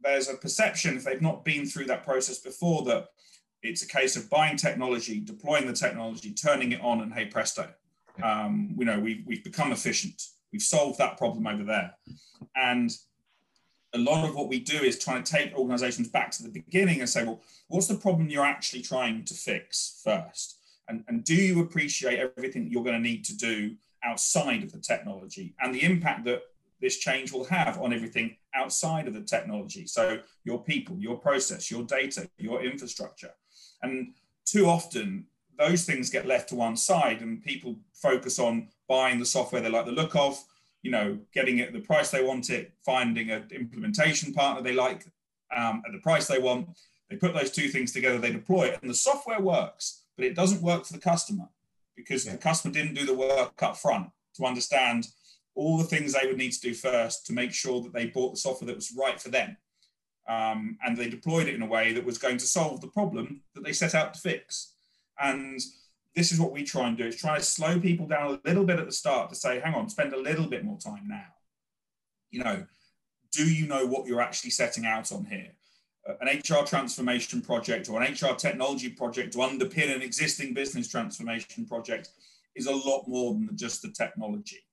there's 0.00 0.28
a 0.28 0.34
perception, 0.34 0.96
if 0.96 1.02
they've 1.02 1.20
not 1.20 1.44
been 1.44 1.66
through 1.66 1.86
that 1.86 2.04
process 2.04 2.38
before, 2.38 2.84
that 2.84 3.08
it's 3.64 3.82
a 3.82 3.88
case 3.88 4.14
of 4.16 4.28
buying 4.28 4.56
technology, 4.56 5.20
deploying 5.20 5.66
the 5.66 5.72
technology, 5.72 6.32
turning 6.32 6.72
it 6.72 6.80
on, 6.82 7.00
and 7.00 7.12
hey 7.12 7.24
presto, 7.24 7.68
um, 8.22 8.74
you 8.78 8.84
know 8.84 9.00
we've 9.00 9.24
we've 9.26 9.42
become 9.42 9.72
efficient. 9.72 10.22
We've 10.52 10.62
solved 10.62 10.98
that 10.98 11.16
problem 11.16 11.46
over 11.46 11.64
there, 11.64 11.94
and 12.54 12.94
a 13.94 13.98
lot 13.98 14.28
of 14.28 14.34
what 14.34 14.48
we 14.48 14.60
do 14.60 14.76
is 14.76 14.98
trying 14.98 15.22
to 15.22 15.32
take 15.32 15.56
organizations 15.56 16.08
back 16.08 16.30
to 16.32 16.42
the 16.42 16.50
beginning 16.50 17.00
and 17.00 17.08
say, 17.08 17.24
well, 17.24 17.40
what's 17.68 17.86
the 17.86 17.94
problem 17.94 18.28
you're 18.28 18.44
actually 18.44 18.82
trying 18.82 19.24
to 19.24 19.34
fix 19.34 20.00
first? 20.02 20.58
And, 20.88 21.04
and 21.08 21.24
do 21.24 21.34
you 21.34 21.60
appreciate 21.60 22.18
everything 22.18 22.68
you're 22.70 22.82
going 22.82 23.00
to 23.00 23.08
need 23.08 23.24
to 23.26 23.36
do 23.36 23.76
outside 24.04 24.64
of 24.64 24.72
the 24.72 24.80
technology 24.80 25.54
and 25.60 25.72
the 25.72 25.82
impact 25.84 26.24
that 26.24 26.42
this 26.80 26.98
change 26.98 27.32
will 27.32 27.44
have 27.44 27.80
on 27.80 27.92
everything 27.94 28.36
outside 28.54 29.06
of 29.06 29.14
the 29.14 29.22
technology? 29.22 29.86
So, 29.86 30.18
your 30.42 30.62
people, 30.62 30.98
your 30.98 31.16
process, 31.16 31.70
your 31.70 31.84
data, 31.84 32.28
your 32.36 32.62
infrastructure. 32.62 33.30
And 33.84 34.14
too 34.44 34.66
often 34.66 35.26
those 35.58 35.84
things 35.84 36.10
get 36.10 36.26
left 36.26 36.48
to 36.48 36.54
one 36.54 36.76
side 36.76 37.20
and 37.20 37.42
people 37.42 37.76
focus 37.92 38.38
on 38.38 38.68
buying 38.88 39.18
the 39.18 39.26
software 39.26 39.62
they 39.62 39.68
like 39.68 39.86
the 39.86 39.92
look 39.92 40.16
of, 40.16 40.42
you 40.82 40.90
know, 40.90 41.18
getting 41.32 41.58
it 41.58 41.68
at 41.68 41.72
the 41.72 41.80
price 41.80 42.10
they 42.10 42.24
want 42.24 42.50
it, 42.50 42.72
finding 42.84 43.30
an 43.30 43.46
implementation 43.50 44.32
partner 44.32 44.62
they 44.62 44.74
like 44.74 45.06
um, 45.56 45.82
at 45.86 45.92
the 45.92 45.98
price 45.98 46.26
they 46.26 46.38
want. 46.38 46.68
They 47.08 47.16
put 47.16 47.34
those 47.34 47.50
two 47.50 47.68
things 47.68 47.92
together, 47.92 48.18
they 48.18 48.32
deploy 48.32 48.64
it, 48.68 48.78
and 48.80 48.90
the 48.90 48.94
software 48.94 49.40
works, 49.40 50.02
but 50.16 50.24
it 50.24 50.34
doesn't 50.34 50.62
work 50.62 50.84
for 50.84 50.94
the 50.94 50.98
customer 50.98 51.48
because 51.96 52.26
yeah. 52.26 52.32
the 52.32 52.38
customer 52.38 52.72
didn't 52.72 52.94
do 52.94 53.06
the 53.06 53.14
work 53.14 53.62
up 53.62 53.76
front 53.76 54.08
to 54.36 54.44
understand 54.44 55.06
all 55.54 55.78
the 55.78 55.84
things 55.84 56.12
they 56.12 56.26
would 56.26 56.38
need 56.38 56.52
to 56.52 56.60
do 56.60 56.74
first 56.74 57.26
to 57.26 57.32
make 57.32 57.52
sure 57.52 57.80
that 57.82 57.92
they 57.92 58.06
bought 58.06 58.32
the 58.32 58.40
software 58.40 58.66
that 58.66 58.74
was 58.74 58.92
right 58.98 59.20
for 59.20 59.28
them. 59.28 59.56
Um, 60.26 60.78
and 60.84 60.96
they 60.96 61.08
deployed 61.08 61.48
it 61.48 61.54
in 61.54 61.62
a 61.62 61.66
way 61.66 61.92
that 61.92 62.04
was 62.04 62.18
going 62.18 62.38
to 62.38 62.46
solve 62.46 62.80
the 62.80 62.88
problem 62.88 63.42
that 63.54 63.62
they 63.62 63.72
set 63.72 63.94
out 63.94 64.14
to 64.14 64.20
fix. 64.20 64.72
And 65.20 65.60
this 66.14 66.32
is 66.32 66.40
what 66.40 66.52
we 66.52 66.64
try 66.64 66.88
and 66.88 66.96
do 66.96 67.06
is 67.06 67.16
try 67.16 67.36
to 67.38 67.44
slow 67.44 67.78
people 67.78 68.06
down 68.06 68.32
a 68.32 68.48
little 68.48 68.64
bit 68.64 68.78
at 68.78 68.86
the 68.86 68.92
start 68.92 69.28
to 69.30 69.34
say, 69.34 69.60
hang 69.60 69.74
on, 69.74 69.88
spend 69.88 70.12
a 70.12 70.20
little 70.20 70.46
bit 70.46 70.64
more 70.64 70.78
time 70.78 71.06
now. 71.06 71.26
You 72.30 72.42
know, 72.42 72.66
do 73.32 73.52
you 73.52 73.66
know 73.66 73.86
what 73.86 74.06
you're 74.06 74.20
actually 74.20 74.50
setting 74.50 74.86
out 74.86 75.12
on 75.12 75.24
here? 75.26 75.50
Uh, 76.08 76.14
an 76.20 76.38
HR 76.38 76.64
transformation 76.64 77.40
project 77.40 77.88
or 77.88 78.00
an 78.00 78.12
HR 78.12 78.34
technology 78.34 78.90
project 78.90 79.32
to 79.32 79.38
underpin 79.38 79.94
an 79.94 80.02
existing 80.02 80.54
business 80.54 80.88
transformation 80.88 81.66
project 81.66 82.10
is 82.54 82.66
a 82.66 82.74
lot 82.74 83.06
more 83.08 83.32
than 83.32 83.50
just 83.56 83.82
the 83.82 83.88
technology. 83.88 84.64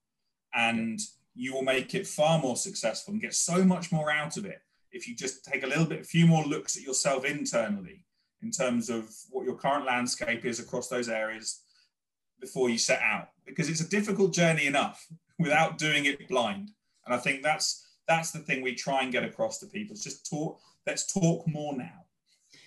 And 0.53 0.99
you 1.33 1.53
will 1.53 1.63
make 1.63 1.95
it 1.95 2.05
far 2.05 2.39
more 2.39 2.55
successful 2.55 3.13
and 3.13 3.21
get 3.21 3.33
so 3.33 3.63
much 3.63 3.91
more 3.91 4.11
out 4.11 4.37
of 4.37 4.45
it 4.45 4.61
if 4.91 5.07
you 5.07 5.15
just 5.15 5.45
take 5.45 5.63
a 5.63 5.67
little 5.67 5.85
bit, 5.85 6.01
a 6.01 6.03
few 6.03 6.27
more 6.27 6.43
looks 6.43 6.77
at 6.77 6.83
yourself 6.83 7.25
internally 7.25 8.03
in 8.41 8.51
terms 8.51 8.89
of 8.89 9.09
what 9.29 9.45
your 9.45 9.55
current 9.55 9.85
landscape 9.85 10.45
is 10.45 10.59
across 10.59 10.87
those 10.87 11.09
areas 11.09 11.61
before 12.39 12.69
you 12.69 12.77
set 12.77 13.01
out 13.01 13.29
because 13.45 13.69
it's 13.69 13.81
a 13.81 13.89
difficult 13.89 14.33
journey 14.33 14.65
enough 14.65 15.05
without 15.39 15.77
doing 15.77 16.05
it 16.05 16.27
blind. 16.27 16.71
And 17.05 17.13
i 17.15 17.17
think 17.17 17.43
that's 17.43 17.87
that's 18.07 18.31
the 18.31 18.39
thing 18.39 18.61
we 18.61 18.75
try 18.75 19.01
and 19.03 19.11
get 19.11 19.23
across 19.23 19.59
to 19.59 19.67
people 19.67 19.93
it's 19.93 20.03
just 20.03 20.29
talk 20.29 20.59
let's 20.85 21.11
talk 21.13 21.47
more 21.47 21.77
now. 21.77 22.05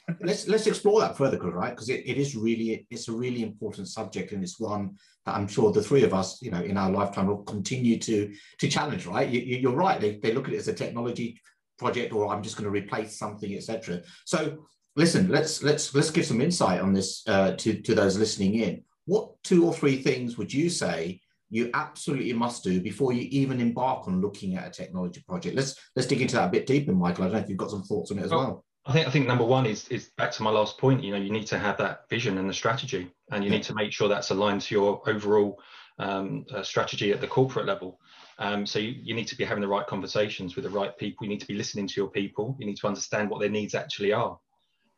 Let's 0.20 0.46
let's 0.48 0.66
explore 0.66 1.00
that 1.00 1.16
further 1.16 1.38
right? 1.38 1.70
Because 1.70 1.88
it, 1.88 2.02
it 2.06 2.18
is 2.18 2.36
really 2.36 2.86
it's 2.90 3.08
a 3.08 3.12
really 3.12 3.42
important 3.42 3.88
subject 3.88 4.32
and 4.32 4.42
it's 4.42 4.60
one 4.60 4.96
that 5.24 5.34
i'm 5.34 5.48
sure 5.48 5.72
the 5.72 5.82
three 5.82 6.04
of 6.04 6.12
us 6.12 6.42
you 6.42 6.50
know 6.50 6.60
in 6.60 6.76
our 6.76 6.90
lifetime 6.90 7.26
will 7.26 7.42
continue 7.44 7.98
to 8.00 8.34
to 8.58 8.68
challenge 8.68 9.06
right? 9.06 9.28
You, 9.30 9.70
are 9.70 9.74
right. 9.74 9.98
They, 9.98 10.18
they 10.18 10.32
look 10.32 10.46
at 10.46 10.54
it 10.54 10.58
as 10.58 10.68
a 10.68 10.74
technology 10.74 11.40
project 11.78 12.12
or 12.12 12.32
i'm 12.32 12.42
just 12.42 12.56
going 12.56 12.64
to 12.64 12.70
replace 12.70 13.18
something 13.18 13.54
etc 13.54 14.02
so 14.24 14.58
listen, 14.96 15.28
let's 15.28 15.62
let's 15.62 15.94
let's 15.94 16.10
give 16.10 16.26
some 16.26 16.40
insight 16.40 16.80
on 16.80 16.92
this 16.92 17.22
uh, 17.26 17.52
to 17.52 17.80
to 17.82 17.94
those 17.94 18.18
listening 18.18 18.54
in. 18.56 18.82
What 19.06 19.30
two 19.42 19.66
or 19.66 19.74
three 19.74 20.00
things 20.00 20.38
would 20.38 20.52
you 20.52 20.70
say 20.70 21.20
you 21.50 21.70
absolutely 21.74 22.32
must 22.32 22.64
do 22.64 22.80
before 22.80 23.12
you 23.12 23.28
even 23.30 23.60
embark 23.60 24.08
on 24.08 24.20
looking 24.20 24.56
at 24.56 24.66
a 24.66 24.70
technology 24.70 25.22
project? 25.28 25.56
Let's 25.56 25.76
let's 25.96 26.08
dig 26.08 26.22
into 26.22 26.36
that 26.36 26.48
a 26.48 26.52
bit 26.52 26.66
deeper, 26.66 26.92
Michael. 26.92 27.24
I 27.24 27.26
don't 27.26 27.34
know 27.34 27.42
if 27.42 27.48
you've 27.48 27.58
got 27.58 27.70
some 27.70 27.82
thoughts 27.82 28.10
on 28.10 28.18
it 28.18 28.24
as 28.24 28.30
well. 28.30 28.40
well. 28.40 28.64
I 28.86 28.92
think 28.92 29.06
I 29.06 29.10
think 29.10 29.26
number 29.26 29.44
one 29.44 29.66
is 29.66 29.88
is 29.88 30.10
back 30.16 30.30
to 30.32 30.42
my 30.42 30.50
last 30.50 30.78
point. 30.78 31.02
You 31.02 31.12
know, 31.12 31.18
you 31.18 31.32
need 31.32 31.46
to 31.48 31.58
have 31.58 31.78
that 31.78 32.08
vision 32.08 32.38
and 32.38 32.48
the 32.48 32.54
strategy, 32.54 33.10
and 33.30 33.44
you 33.44 33.50
yeah. 33.50 33.56
need 33.56 33.64
to 33.64 33.74
make 33.74 33.92
sure 33.92 34.08
that's 34.08 34.30
aligned 34.30 34.62
to 34.62 34.74
your 34.74 35.08
overall 35.08 35.60
um, 35.98 36.44
uh, 36.52 36.62
strategy 36.62 37.12
at 37.12 37.20
the 37.20 37.26
corporate 37.26 37.66
level. 37.66 38.00
Um, 38.38 38.66
so 38.66 38.78
you, 38.78 38.94
you 39.02 39.14
need 39.14 39.28
to 39.28 39.36
be 39.36 39.44
having 39.44 39.60
the 39.60 39.68
right 39.68 39.86
conversations 39.86 40.56
with 40.56 40.64
the 40.64 40.70
right 40.70 40.96
people. 40.96 41.24
You 41.24 41.30
need 41.30 41.40
to 41.40 41.46
be 41.46 41.54
listening 41.54 41.86
to 41.86 41.94
your 41.96 42.10
people. 42.10 42.56
You 42.58 42.66
need 42.66 42.76
to 42.78 42.86
understand 42.86 43.30
what 43.30 43.40
their 43.40 43.48
needs 43.48 43.74
actually 43.74 44.12
are. 44.12 44.38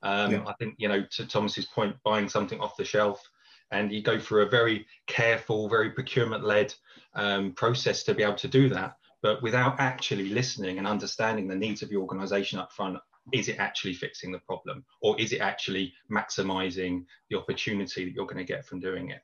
Um, 0.03 0.33
yeah. 0.33 0.45
I 0.47 0.55
think, 0.55 0.75
you 0.79 0.89
know, 0.89 1.05
to 1.13 1.27
Thomas's 1.27 1.67
point, 1.67 1.97
buying 2.05 2.29
something 2.29 2.61
off 2.61 2.77
the 2.77 2.85
shelf 2.85 3.23
and 3.71 3.91
you 3.91 4.03
go 4.03 4.19
through 4.19 4.43
a 4.43 4.49
very 4.49 4.87
careful, 5.07 5.69
very 5.69 5.91
procurement 5.91 6.45
led 6.45 6.73
um, 7.15 7.53
process 7.53 8.05
to 8.05 8.15
be 8.15 8.23
able 8.23 8.37
to 8.37 8.49
do 8.49 8.69
that. 8.69 8.97
But 9.23 9.43
without 9.43 9.81
actually 9.81 10.29
listening 10.29 10.79
and 10.79 10.87
understanding 10.87 11.49
the 11.49 11.57
needs 11.57 11.83
of 11.83 11.91
your 11.91 12.03
organization 12.03 12.59
up 12.59 12.73
front, 12.73 12.99
is 13.33 13.49
it 13.49 13.59
actually 13.59 13.95
fixing 13.95 14.31
the 14.31 14.39
problem 14.41 14.85
or 15.03 15.21
is 15.21 15.33
it 15.33 15.41
actually 15.41 15.93
maximizing 16.11 17.05
the 17.29 17.37
opportunity 17.37 18.05
that 18.05 18.13
you're 18.13 18.27
going 18.27 18.37
to 18.37 18.45
get 18.45 18.65
from 18.65 18.79
doing 18.79 19.11
it? 19.11 19.23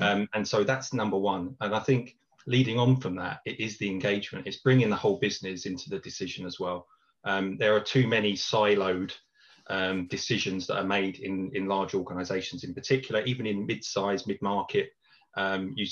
Um, 0.00 0.26
and 0.32 0.46
so 0.46 0.64
that's 0.64 0.94
number 0.94 1.18
one. 1.18 1.54
And 1.60 1.74
I 1.74 1.80
think 1.80 2.16
leading 2.46 2.78
on 2.78 2.96
from 2.96 3.16
that, 3.16 3.40
it 3.46 3.60
is 3.60 3.78
the 3.78 3.88
engagement. 3.88 4.46
It's 4.46 4.58
bringing 4.58 4.90
the 4.90 4.96
whole 4.96 5.18
business 5.18 5.66
into 5.66 5.90
the 5.90 5.98
decision 5.98 6.46
as 6.46 6.58
well. 6.58 6.86
Um, 7.24 7.56
there 7.58 7.74
are 7.74 7.80
too 7.80 8.06
many 8.06 8.32
siloed 8.32 9.12
um, 9.68 10.06
decisions 10.08 10.66
that 10.66 10.78
are 10.78 10.84
made 10.84 11.20
in, 11.20 11.50
in 11.54 11.66
large 11.66 11.94
organizations 11.94 12.64
in 12.64 12.74
particular, 12.74 13.22
even 13.22 13.46
in 13.46 13.66
mid-size, 13.66 14.26
mid-market, 14.26 14.90
um, 15.36 15.72
you 15.76 15.86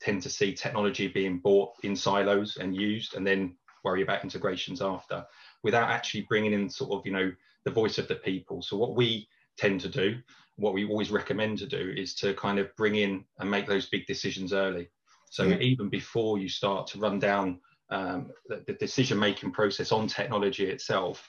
tend 0.00 0.22
to 0.22 0.30
see 0.30 0.54
technology 0.54 1.08
being 1.08 1.38
bought 1.38 1.72
in 1.82 1.96
silos 1.96 2.56
and 2.56 2.74
used 2.74 3.14
and 3.14 3.26
then 3.26 3.56
worry 3.84 4.02
about 4.02 4.24
integrations 4.24 4.80
after 4.82 5.24
without 5.62 5.90
actually 5.90 6.26
bringing 6.28 6.52
in 6.52 6.68
sort 6.70 6.92
of, 6.92 7.06
you 7.06 7.12
know, 7.12 7.32
the 7.64 7.70
voice 7.70 7.98
of 7.98 8.08
the 8.08 8.14
people. 8.16 8.62
So 8.62 8.76
what 8.76 8.94
we 8.94 9.28
tend 9.58 9.80
to 9.82 9.88
do, 9.88 10.18
what 10.56 10.74
we 10.74 10.86
always 10.86 11.10
recommend 11.10 11.58
to 11.58 11.66
do 11.66 11.92
is 11.96 12.14
to 12.16 12.34
kind 12.34 12.58
of 12.58 12.74
bring 12.76 12.96
in 12.96 13.24
and 13.38 13.50
make 13.50 13.66
those 13.66 13.88
big 13.88 14.06
decisions 14.06 14.52
early. 14.52 14.88
So 15.30 15.44
yeah. 15.44 15.58
even 15.58 15.88
before 15.88 16.38
you 16.38 16.48
start 16.48 16.86
to 16.88 16.98
run 16.98 17.18
down 17.18 17.60
um, 17.90 18.30
the, 18.48 18.62
the 18.66 18.74
decision 18.74 19.18
making 19.18 19.52
process 19.52 19.92
on 19.92 20.06
technology 20.06 20.66
itself, 20.66 21.28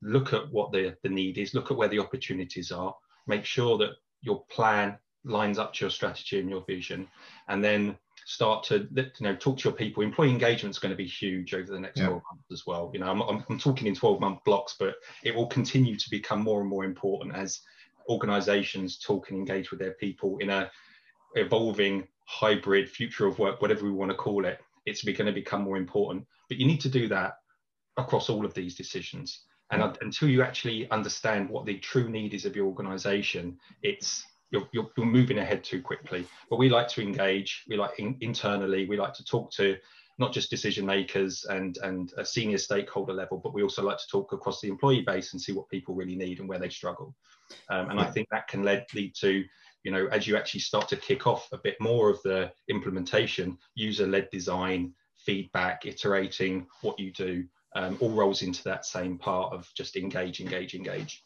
look 0.00 0.32
at 0.32 0.50
what 0.50 0.72
the, 0.72 0.96
the 1.02 1.08
need 1.08 1.38
is, 1.38 1.54
look 1.54 1.70
at 1.70 1.76
where 1.76 1.88
the 1.88 1.98
opportunities 1.98 2.72
are, 2.72 2.94
make 3.26 3.44
sure 3.44 3.78
that 3.78 3.90
your 4.20 4.44
plan 4.50 4.98
lines 5.24 5.58
up 5.58 5.72
to 5.74 5.84
your 5.84 5.90
strategy 5.90 6.40
and 6.40 6.50
your 6.50 6.64
vision, 6.66 7.06
and 7.48 7.62
then 7.62 7.96
start 8.24 8.64
to 8.64 8.88
you 8.94 9.10
know 9.20 9.36
talk 9.36 9.58
to 9.58 9.68
your 9.68 9.76
people. 9.76 10.02
Employee 10.02 10.30
engagement 10.30 10.74
is 10.74 10.78
going 10.78 10.90
to 10.90 10.96
be 10.96 11.06
huge 11.06 11.54
over 11.54 11.70
the 11.70 11.80
next 11.80 11.98
yeah. 11.98 12.06
12 12.06 12.22
months 12.30 12.52
as 12.52 12.66
well. 12.66 12.90
You 12.92 13.00
know, 13.00 13.06
I'm, 13.06 13.20
I'm, 13.22 13.44
I'm 13.48 13.58
talking 13.58 13.86
in 13.86 13.94
12 13.94 14.20
month 14.20 14.44
blocks, 14.44 14.76
but 14.78 14.94
it 15.24 15.34
will 15.34 15.46
continue 15.46 15.96
to 15.96 16.10
become 16.10 16.42
more 16.42 16.60
and 16.60 16.68
more 16.68 16.84
important 16.84 17.34
as 17.36 17.60
organizations 18.08 18.98
talk 18.98 19.30
and 19.30 19.38
engage 19.38 19.70
with 19.70 19.80
their 19.80 19.92
people 19.92 20.38
in 20.38 20.50
a 20.50 20.70
evolving 21.34 22.06
hybrid 22.26 22.88
future 22.88 23.26
of 23.26 23.38
work, 23.38 23.60
whatever 23.60 23.84
we 23.84 23.92
want 23.92 24.10
to 24.10 24.16
call 24.16 24.44
it. 24.44 24.58
It's 24.86 25.04
going 25.04 25.26
to 25.26 25.32
become 25.32 25.62
more 25.62 25.76
important, 25.76 26.26
but 26.48 26.58
you 26.58 26.66
need 26.66 26.80
to 26.80 26.88
do 26.88 27.08
that 27.08 27.34
across 27.96 28.28
all 28.28 28.44
of 28.44 28.54
these 28.54 28.74
decisions. 28.74 29.44
And 29.70 29.96
until 30.02 30.28
you 30.28 30.42
actually 30.42 30.90
understand 30.90 31.48
what 31.48 31.64
the 31.64 31.78
true 31.78 32.10
need 32.10 32.34
is 32.34 32.44
of 32.44 32.54
your 32.54 32.66
organization, 32.66 33.56
it's 33.82 34.22
you're, 34.50 34.68
you're, 34.72 34.90
you're 34.96 35.06
moving 35.06 35.38
ahead 35.38 35.64
too 35.64 35.80
quickly. 35.80 36.26
But 36.50 36.58
we 36.58 36.68
like 36.68 36.88
to 36.88 37.00
engage, 37.00 37.64
we 37.68 37.76
like 37.76 37.98
in, 37.98 38.18
internally, 38.20 38.86
we 38.86 38.98
like 38.98 39.14
to 39.14 39.24
talk 39.24 39.50
to 39.52 39.76
not 40.18 40.32
just 40.32 40.50
decision 40.50 40.84
makers 40.84 41.46
and, 41.48 41.78
and 41.82 42.12
a 42.18 42.24
senior 42.24 42.58
stakeholder 42.58 43.14
level, 43.14 43.40
but 43.42 43.54
we 43.54 43.62
also 43.62 43.82
like 43.82 43.96
to 43.96 44.08
talk 44.10 44.32
across 44.34 44.60
the 44.60 44.68
employee 44.68 45.04
base 45.06 45.32
and 45.32 45.40
see 45.40 45.52
what 45.52 45.70
people 45.70 45.94
really 45.94 46.16
need 46.16 46.38
and 46.38 46.48
where 46.48 46.58
they 46.58 46.68
struggle. 46.68 47.14
Um, 47.70 47.88
and 47.90 47.98
I 47.98 48.10
think 48.10 48.28
that 48.30 48.48
can 48.48 48.62
lead, 48.62 48.84
lead 48.94 49.14
to, 49.20 49.42
you 49.84 49.90
know, 49.90 50.06
as 50.12 50.26
you 50.26 50.36
actually 50.36 50.60
start 50.60 50.88
to 50.88 50.96
kick 50.96 51.26
off 51.26 51.48
a 51.52 51.58
bit 51.58 51.76
more 51.80 52.10
of 52.10 52.22
the 52.22 52.50
implementation, 52.68 53.58
user 53.74 54.06
led 54.06 54.28
design, 54.30 54.92
feedback, 55.16 55.86
iterating 55.86 56.66
what 56.82 56.98
you 56.98 57.12
do, 57.12 57.44
um, 57.74 57.96
all 58.00 58.10
rolls 58.10 58.42
into 58.42 58.62
that 58.64 58.84
same 58.84 59.18
part 59.18 59.52
of 59.52 59.68
just 59.76 59.96
engage, 59.96 60.40
engage, 60.40 60.74
engage. 60.74 61.24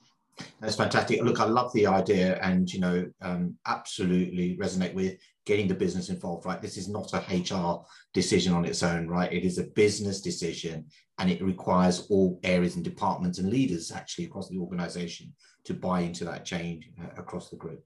That's 0.60 0.76
fantastic. 0.76 1.22
Look, 1.22 1.40
I 1.40 1.44
love 1.44 1.72
the 1.72 1.86
idea 1.86 2.38
and, 2.42 2.70
you 2.70 2.78
know, 2.78 3.10
um, 3.22 3.56
absolutely 3.66 4.56
resonate 4.60 4.92
with 4.94 5.16
getting 5.46 5.66
the 5.66 5.75
business 5.75 6.10
involved, 6.10 6.44
right? 6.44 6.60
This 6.60 6.76
is 6.76 6.88
not 6.88 7.12
a 7.14 7.18
HR 7.30 7.84
decision 8.12 8.52
on 8.52 8.64
its 8.64 8.82
own, 8.82 9.08
right? 9.08 9.32
It 9.32 9.44
is 9.44 9.58
a 9.58 9.64
business 9.64 10.20
decision 10.20 10.86
and 11.18 11.30
it 11.30 11.42
requires 11.42 12.06
all 12.10 12.38
areas 12.42 12.76
and 12.76 12.84
departments 12.84 13.38
and 13.38 13.48
leaders 13.48 13.90
actually 13.90 14.26
across 14.26 14.48
the 14.48 14.58
organization 14.58 15.32
to 15.64 15.75
buy 15.75 16.00
into 16.00 16.25
that 16.25 16.44
change 16.44 16.90
uh, 17.00 17.20
across 17.20 17.48
the 17.48 17.56
group. 17.56 17.82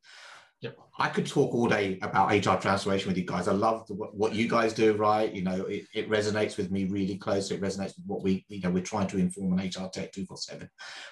Yep. 0.63 0.79
I 0.99 1.09
could 1.09 1.27
talk 1.27 1.55
all 1.55 1.69
day 1.69 1.99
about 2.03 2.31
HR 2.31 2.61
transformation 2.61 3.09
with 3.09 3.17
you 3.17 3.25
guys. 3.25 3.49
I 3.49 3.53
love 3.53 3.87
the, 3.87 3.95
what 3.95 4.35
you 4.35 4.47
guys 4.47 4.75
do, 4.75 4.93
right? 4.93 5.33
You 5.33 5.43
know, 5.43 5.65
it, 5.65 5.87
it 5.95 6.11
resonates 6.11 6.59
with 6.59 6.71
me 6.71 6.85
really 6.85 7.17
close. 7.17 7.51
It 7.51 7.63
resonates 7.63 7.97
with 7.97 8.05
what 8.07 8.23
we, 8.23 8.45
you 8.49 8.61
know, 8.61 8.71
we're 8.71 8.83
trying 8.83 9.07
to 9.09 9.17
inform 9.17 9.55
on 9.55 9.59
HR 9.59 9.89
Tech 9.89 10.13
247. 10.13 10.69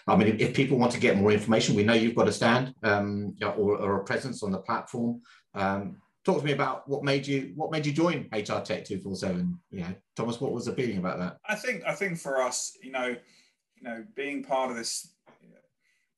I 0.07 0.17
mean, 0.17 0.28
if, 0.28 0.40
if 0.40 0.55
people 0.55 0.76
want 0.76 0.93
to 0.93 1.00
get 1.00 1.17
more 1.17 1.33
information, 1.33 1.75
we 1.75 1.83
know 1.83 1.95
you've 1.95 2.14
got 2.14 2.28
a 2.28 2.33
stand 2.33 2.75
um, 2.83 3.35
or, 3.40 3.78
or, 3.78 4.00
a 4.00 4.05
presence 4.05 4.43
on 4.43 4.52
the 4.52 4.59
platform. 4.59 5.23
Um, 5.55 5.97
talk 6.26 6.40
to 6.40 6.45
me 6.45 6.52
about 6.52 6.87
what 6.87 7.02
made 7.02 7.26
you 7.26 7.52
what 7.55 7.71
made 7.71 7.87
you 7.87 7.93
join 7.93 8.28
HR 8.31 8.61
Tech 8.61 8.85
247. 8.85 9.59
You 9.71 9.81
know, 9.81 9.95
Thomas, 10.14 10.43
what 10.43 10.52
was 10.52 10.69
appealing 10.69 10.99
about 10.99 11.19
that? 11.21 11.38
I 11.47 11.55
think 11.55 11.85
I 11.87 11.95
think 11.95 12.19
for 12.19 12.43
us, 12.43 12.76
you 12.83 12.93
know, 12.93 13.17
you 13.76 13.83
know, 13.83 14.05
being 14.14 14.45
part 14.45 14.71
of 14.71 14.76
this 14.76 15.14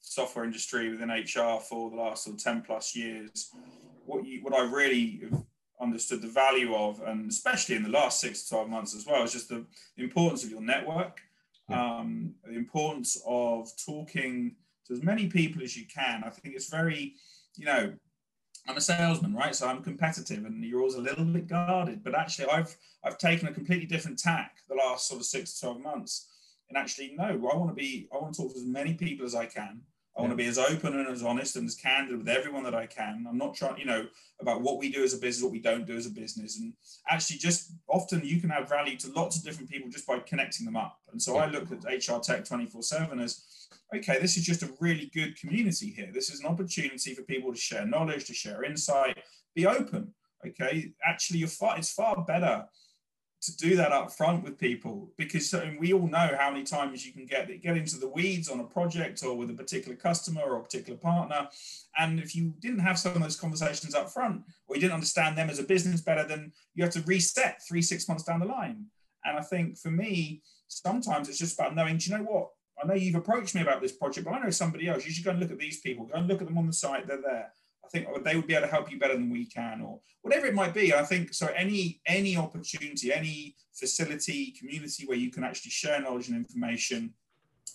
software 0.01 0.45
industry 0.45 0.91
within 0.91 1.11
HR 1.11 1.61
for 1.61 1.91
the 1.91 1.97
last 1.97 2.25
sort 2.25 2.37
of 2.37 2.43
10 2.43 2.63
plus 2.63 2.97
years, 2.97 3.51
what 4.07 4.25
you 4.25 4.43
what 4.43 4.55
I 4.55 4.63
really 4.63 5.23
understood 5.81 6.21
the 6.21 6.29
value 6.29 6.75
of, 6.75 7.01
and 7.03 7.31
especially 7.31 7.77
in 7.77 7.83
the 7.83 7.89
last 7.89 8.21
six 8.21 8.43
to 8.45 8.51
12 8.51 8.69
months 8.69 8.95
as 8.95 9.07
well, 9.07 9.23
is 9.23 9.33
just 9.33 9.49
the, 9.49 9.65
importance 9.97 10.45
of 10.45 10.51
your 10.51 10.61
network, 10.61 11.21
yeah. 11.69 11.99
um, 11.99 12.35
the 12.45 12.57
importance 12.57 13.23
of 13.27 13.71
talking 13.85 14.57
to 14.87 14.93
as 14.95 15.03
many 15.03 15.27
people 15.29 15.63
as 15.63 15.77
you 15.77 15.87
can. 15.87 16.23
I 16.25 16.31
think 16.31 16.55
it's 16.55 16.69
very 16.69 17.15
you 17.57 17.67
know, 17.67 17.93
I'm 18.69 18.77
a 18.77 18.81
salesman, 18.81 19.35
right? 19.35 19.55
So 19.55 19.69
I'm 19.69 19.83
competitive, 19.83 20.45
and 20.45 20.65
you're 20.65 20.81
always 20.81 20.95
a 20.95 21.01
little 21.01 21.25
bit 21.25 21.49
guarded. 21.49 22.05
But 22.05 22.15
actually, 22.15 22.49
I've 22.49 22.75
I've 23.05 23.19
taken 23.19 23.49
a 23.49 23.53
completely 23.53 23.87
different 23.87 24.19
tack 24.19 24.59
the 24.69 24.75
last 24.75 25.09
sort 25.09 25.21
of 25.21 25.27
six 25.27 25.55
to 25.55 25.61
twelve 25.61 25.81
months, 25.81 26.29
and 26.71 26.79
actually, 26.79 27.15
no, 27.19 27.25
I 27.25 27.57
want 27.57 27.69
to 27.69 27.75
be, 27.75 28.09
I 28.15 28.19
want 28.19 28.33
to 28.35 28.43
talk 28.43 28.53
to 28.53 28.59
as 28.59 28.65
many 28.65 28.95
people 28.95 29.27
as 29.27 29.35
I 29.35 29.47
can. 29.47 29.83
I 30.17 30.23
want 30.23 30.33
to 30.33 30.37
be 30.37 30.47
as 30.47 30.59
open 30.59 30.99
and 30.99 31.09
as 31.09 31.23
honest 31.23 31.57
and 31.57 31.67
as 31.67 31.77
candid 31.77 32.19
with 32.19 32.29
everyone 32.29 32.65
that 32.65 32.75
I 32.75 32.87
can. 32.87 33.25
I'm 33.29 33.39
not 33.39 33.55
trying, 33.55 33.79
you 33.79 33.87
know, 33.87 34.07
about 34.41 34.61
what 34.61 34.79
we 34.79 34.91
do 34.91 35.03
as 35.03 35.15
a 35.15 35.19
business, 35.19 35.43
what 35.43 35.53
we 35.53 35.61
don't 35.61 35.87
do 35.87 35.97
as 35.97 36.07
a 36.07 36.11
business. 36.11 36.59
And 36.59 36.73
actually, 37.09 37.39
just 37.39 37.73
often 37.89 38.23
you 38.25 38.41
can 38.41 38.51
add 38.51 38.69
value 38.69 38.97
to 38.99 39.13
lots 39.13 39.37
of 39.37 39.45
different 39.45 39.71
people 39.71 39.89
just 39.89 40.07
by 40.07 40.19
connecting 40.21 40.67
them 40.67 40.77
up. 40.77 40.99
And 41.13 41.21
so 41.21 41.37
I 41.37 41.47
look 41.47 41.69
at 41.71 41.85
HR 41.85 42.19
Tech 42.21 42.45
24 42.45 42.83
7 42.83 43.21
as 43.21 43.69
okay, 43.95 44.19
this 44.21 44.37
is 44.37 44.45
just 44.45 44.63
a 44.63 44.73
really 44.81 45.11
good 45.15 45.39
community 45.39 45.91
here. 45.91 46.11
This 46.13 46.31
is 46.31 46.41
an 46.41 46.47
opportunity 46.47 47.15
for 47.15 47.23
people 47.23 47.53
to 47.53 47.59
share 47.59 47.87
knowledge, 47.87 48.27
to 48.27 48.35
share 48.35 48.65
insight, 48.65 49.19
be 49.55 49.67
open. 49.67 50.13
Okay, 50.47 50.93
actually, 51.05 51.39
you're 51.39 51.49
far, 51.49 51.79
it's 51.79 51.93
far 51.93 52.25
better 52.25 52.67
to 53.43 53.57
do 53.57 53.75
that 53.77 53.91
up 53.91 54.13
front 54.13 54.45
with 54.45 54.59
people 54.59 55.11
because 55.17 55.55
we 55.79 55.95
all 55.95 56.07
know 56.07 56.37
how 56.39 56.51
many 56.51 56.63
times 56.63 57.07
you 57.07 57.13
can 57.13 57.25
get 57.25 57.49
get 57.63 57.77
into 57.77 57.97
the 57.97 58.09
weeds 58.09 58.51
on 58.51 58.61
a 58.61 58.65
project 58.65 59.23
or 59.23 59.35
with 59.35 59.51
a 59.51 59.55
particular 59.55 59.97
customer 59.97 60.43
or 60.43 60.57
a 60.57 60.63
particular 60.63 60.99
partner. 60.99 61.49
And 61.99 62.21
if 62.21 62.37
you 62.37 62.55
didn't 62.61 62.81
have 62.81 62.99
some 62.99 63.15
of 63.15 63.23
those 63.23 63.41
conversations 63.41 63.95
up 63.95 64.11
front 64.11 64.43
or 64.69 64.77
you 64.77 64.83
didn't 64.83 64.95
understand 64.95 65.39
them 65.39 65.49
as 65.49 65.59
a 65.59 65.65
business 65.65 66.03
better 66.03 66.25
then 66.25 66.53
you 66.75 66.85
have 66.85 66.93
to 66.93 67.03
reset 67.03 67.63
three 67.67 67.83
six 67.83 68.09
months 68.09 68.25
down 68.25 68.41
the 68.41 68.47
line. 68.47 68.87
And 69.25 69.39
i 69.39 69.43
think 69.43 69.79
for 69.79 69.91
me 69.91 70.43
sometimes 70.69 71.29
it's 71.29 71.39
just 71.39 71.59
about 71.59 71.75
knowing 71.75 71.97
do 71.97 72.11
you 72.11 72.19
know 72.19 72.25
what? 72.25 72.51
I 72.83 72.87
know 72.87 72.95
you've 72.95 73.15
approached 73.15 73.55
me 73.55 73.63
about 73.63 73.81
this 73.81 73.93
project 73.93 74.27
but 74.27 74.35
i 74.35 74.41
know 74.41 74.51
somebody 74.51 74.87
else. 74.87 75.07
You 75.07 75.13
should 75.13 75.25
go 75.25 75.31
and 75.31 75.41
look 75.41 75.51
at 75.51 75.59
these 75.59 75.81
people. 75.81 76.05
Go 76.05 76.19
and 76.19 76.29
look 76.29 76.43
at 76.43 76.47
them 76.47 76.59
on 76.59 76.67
the 76.67 76.75
site. 76.75 77.07
They're 77.07 77.23
there 77.23 77.53
think 77.91 78.09
they 78.25 78.37
would 78.37 78.47
be 78.47 78.55
able 78.55 78.67
to 78.67 78.73
help 78.73 78.91
you 78.91 78.99
better 78.99 79.15
than 79.15 79.31
we 79.31 79.47
can, 79.47 79.81
or 79.81 80.01
whatever 80.23 80.47
it 80.47 80.55
might 80.55 80.75
be. 80.75 80.95
I 80.95 81.03
think 81.03 81.35
so. 81.35 81.47
Any 81.57 82.01
any 82.07 82.37
opportunity, 82.37 83.13
any 83.13 83.57
facility, 83.75 84.55
community 84.59 85.07
where 85.07 85.17
you 85.17 85.31
can 85.31 85.45
actually 85.45 85.71
share 85.71 86.01
knowledge 86.01 86.29
and 86.29 86.37
information, 86.37 87.15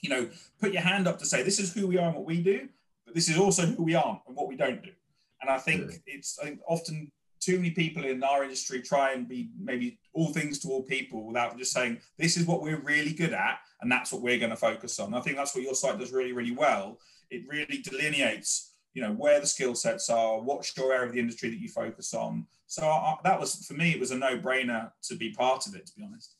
you 0.01 0.10
know, 0.10 0.29
put 0.60 0.72
your 0.72 0.81
hand 0.81 1.07
up 1.07 1.19
to 1.19 1.25
say 1.25 1.43
this 1.43 1.60
is 1.60 1.74
who 1.74 1.88
we 1.88 1.98
are 1.98 2.07
and 2.07 2.15
what 2.15 2.25
we 2.25 2.41
do, 2.41 2.67
but 3.05 3.15
this 3.15 3.29
is 3.29 3.38
also 3.38 3.65
who 3.65 3.84
we 3.84 3.95
aren't 3.95 4.19
and 4.27 4.36
what 4.36 4.48
we 4.48 4.55
don't 4.55 4.84
do. 4.84 4.91
And 5.41 5.50
I 5.50 5.57
think 5.57 5.91
yeah. 5.91 5.98
it's 6.15 6.39
I 6.39 6.45
think 6.45 6.60
often 6.67 7.12
too 7.39 7.57
many 7.57 7.72
people 7.72 8.03
in 8.05 8.24
our 8.24 8.43
industry 8.43 8.81
try 8.81 9.12
and 9.12 9.27
be 9.27 9.50
maybe 9.60 10.00
all 10.13 10.34
things 10.34 10.57
to 10.60 10.67
all 10.69 10.81
people 10.81 11.25
without 11.27 11.57
just 11.57 11.72
saying 11.72 12.00
this 12.17 12.38
is 12.38 12.48
what 12.48 12.62
we're 12.62 12.79
really 12.79 13.13
good 13.13 13.34
at 13.34 13.60
and 13.81 13.91
that's 13.91 14.12
what 14.12 14.22
we're 14.22 14.39
going 14.39 14.50
to 14.50 14.55
focus 14.55 15.00
on. 15.00 15.13
I 15.13 15.22
think 15.22 15.38
that's 15.38 15.53
what 15.53 15.63
your 15.63 15.75
site 15.75 16.00
does 16.00 16.12
really, 16.12 16.34
really 16.34 16.55
well. 16.55 17.00
It 17.29 17.43
really 17.48 17.84
delineates 17.84 18.72
you 18.95 19.01
know 19.01 19.11
where 19.11 19.39
the 19.39 19.45
skill 19.45 19.75
sets 19.75 20.09
are 20.09 20.41
what's 20.41 20.75
your 20.75 20.91
area 20.91 21.07
of 21.07 21.13
the 21.13 21.19
industry 21.19 21.49
that 21.49 21.59
you 21.59 21.67
focus 21.67 22.13
on. 22.15 22.47
So 22.65 22.87
I, 22.87 23.15
that 23.23 23.39
was 23.39 23.63
for 23.65 23.75
me 23.75 23.91
it 23.91 23.99
was 23.99 24.11
a 24.11 24.17
no-brainer 24.17 24.89
to 25.03 25.15
be 25.15 25.31
part 25.31 25.67
of 25.67 25.75
it 25.75 25.85
to 25.85 25.93
be 25.95 26.03
honest. 26.03 26.35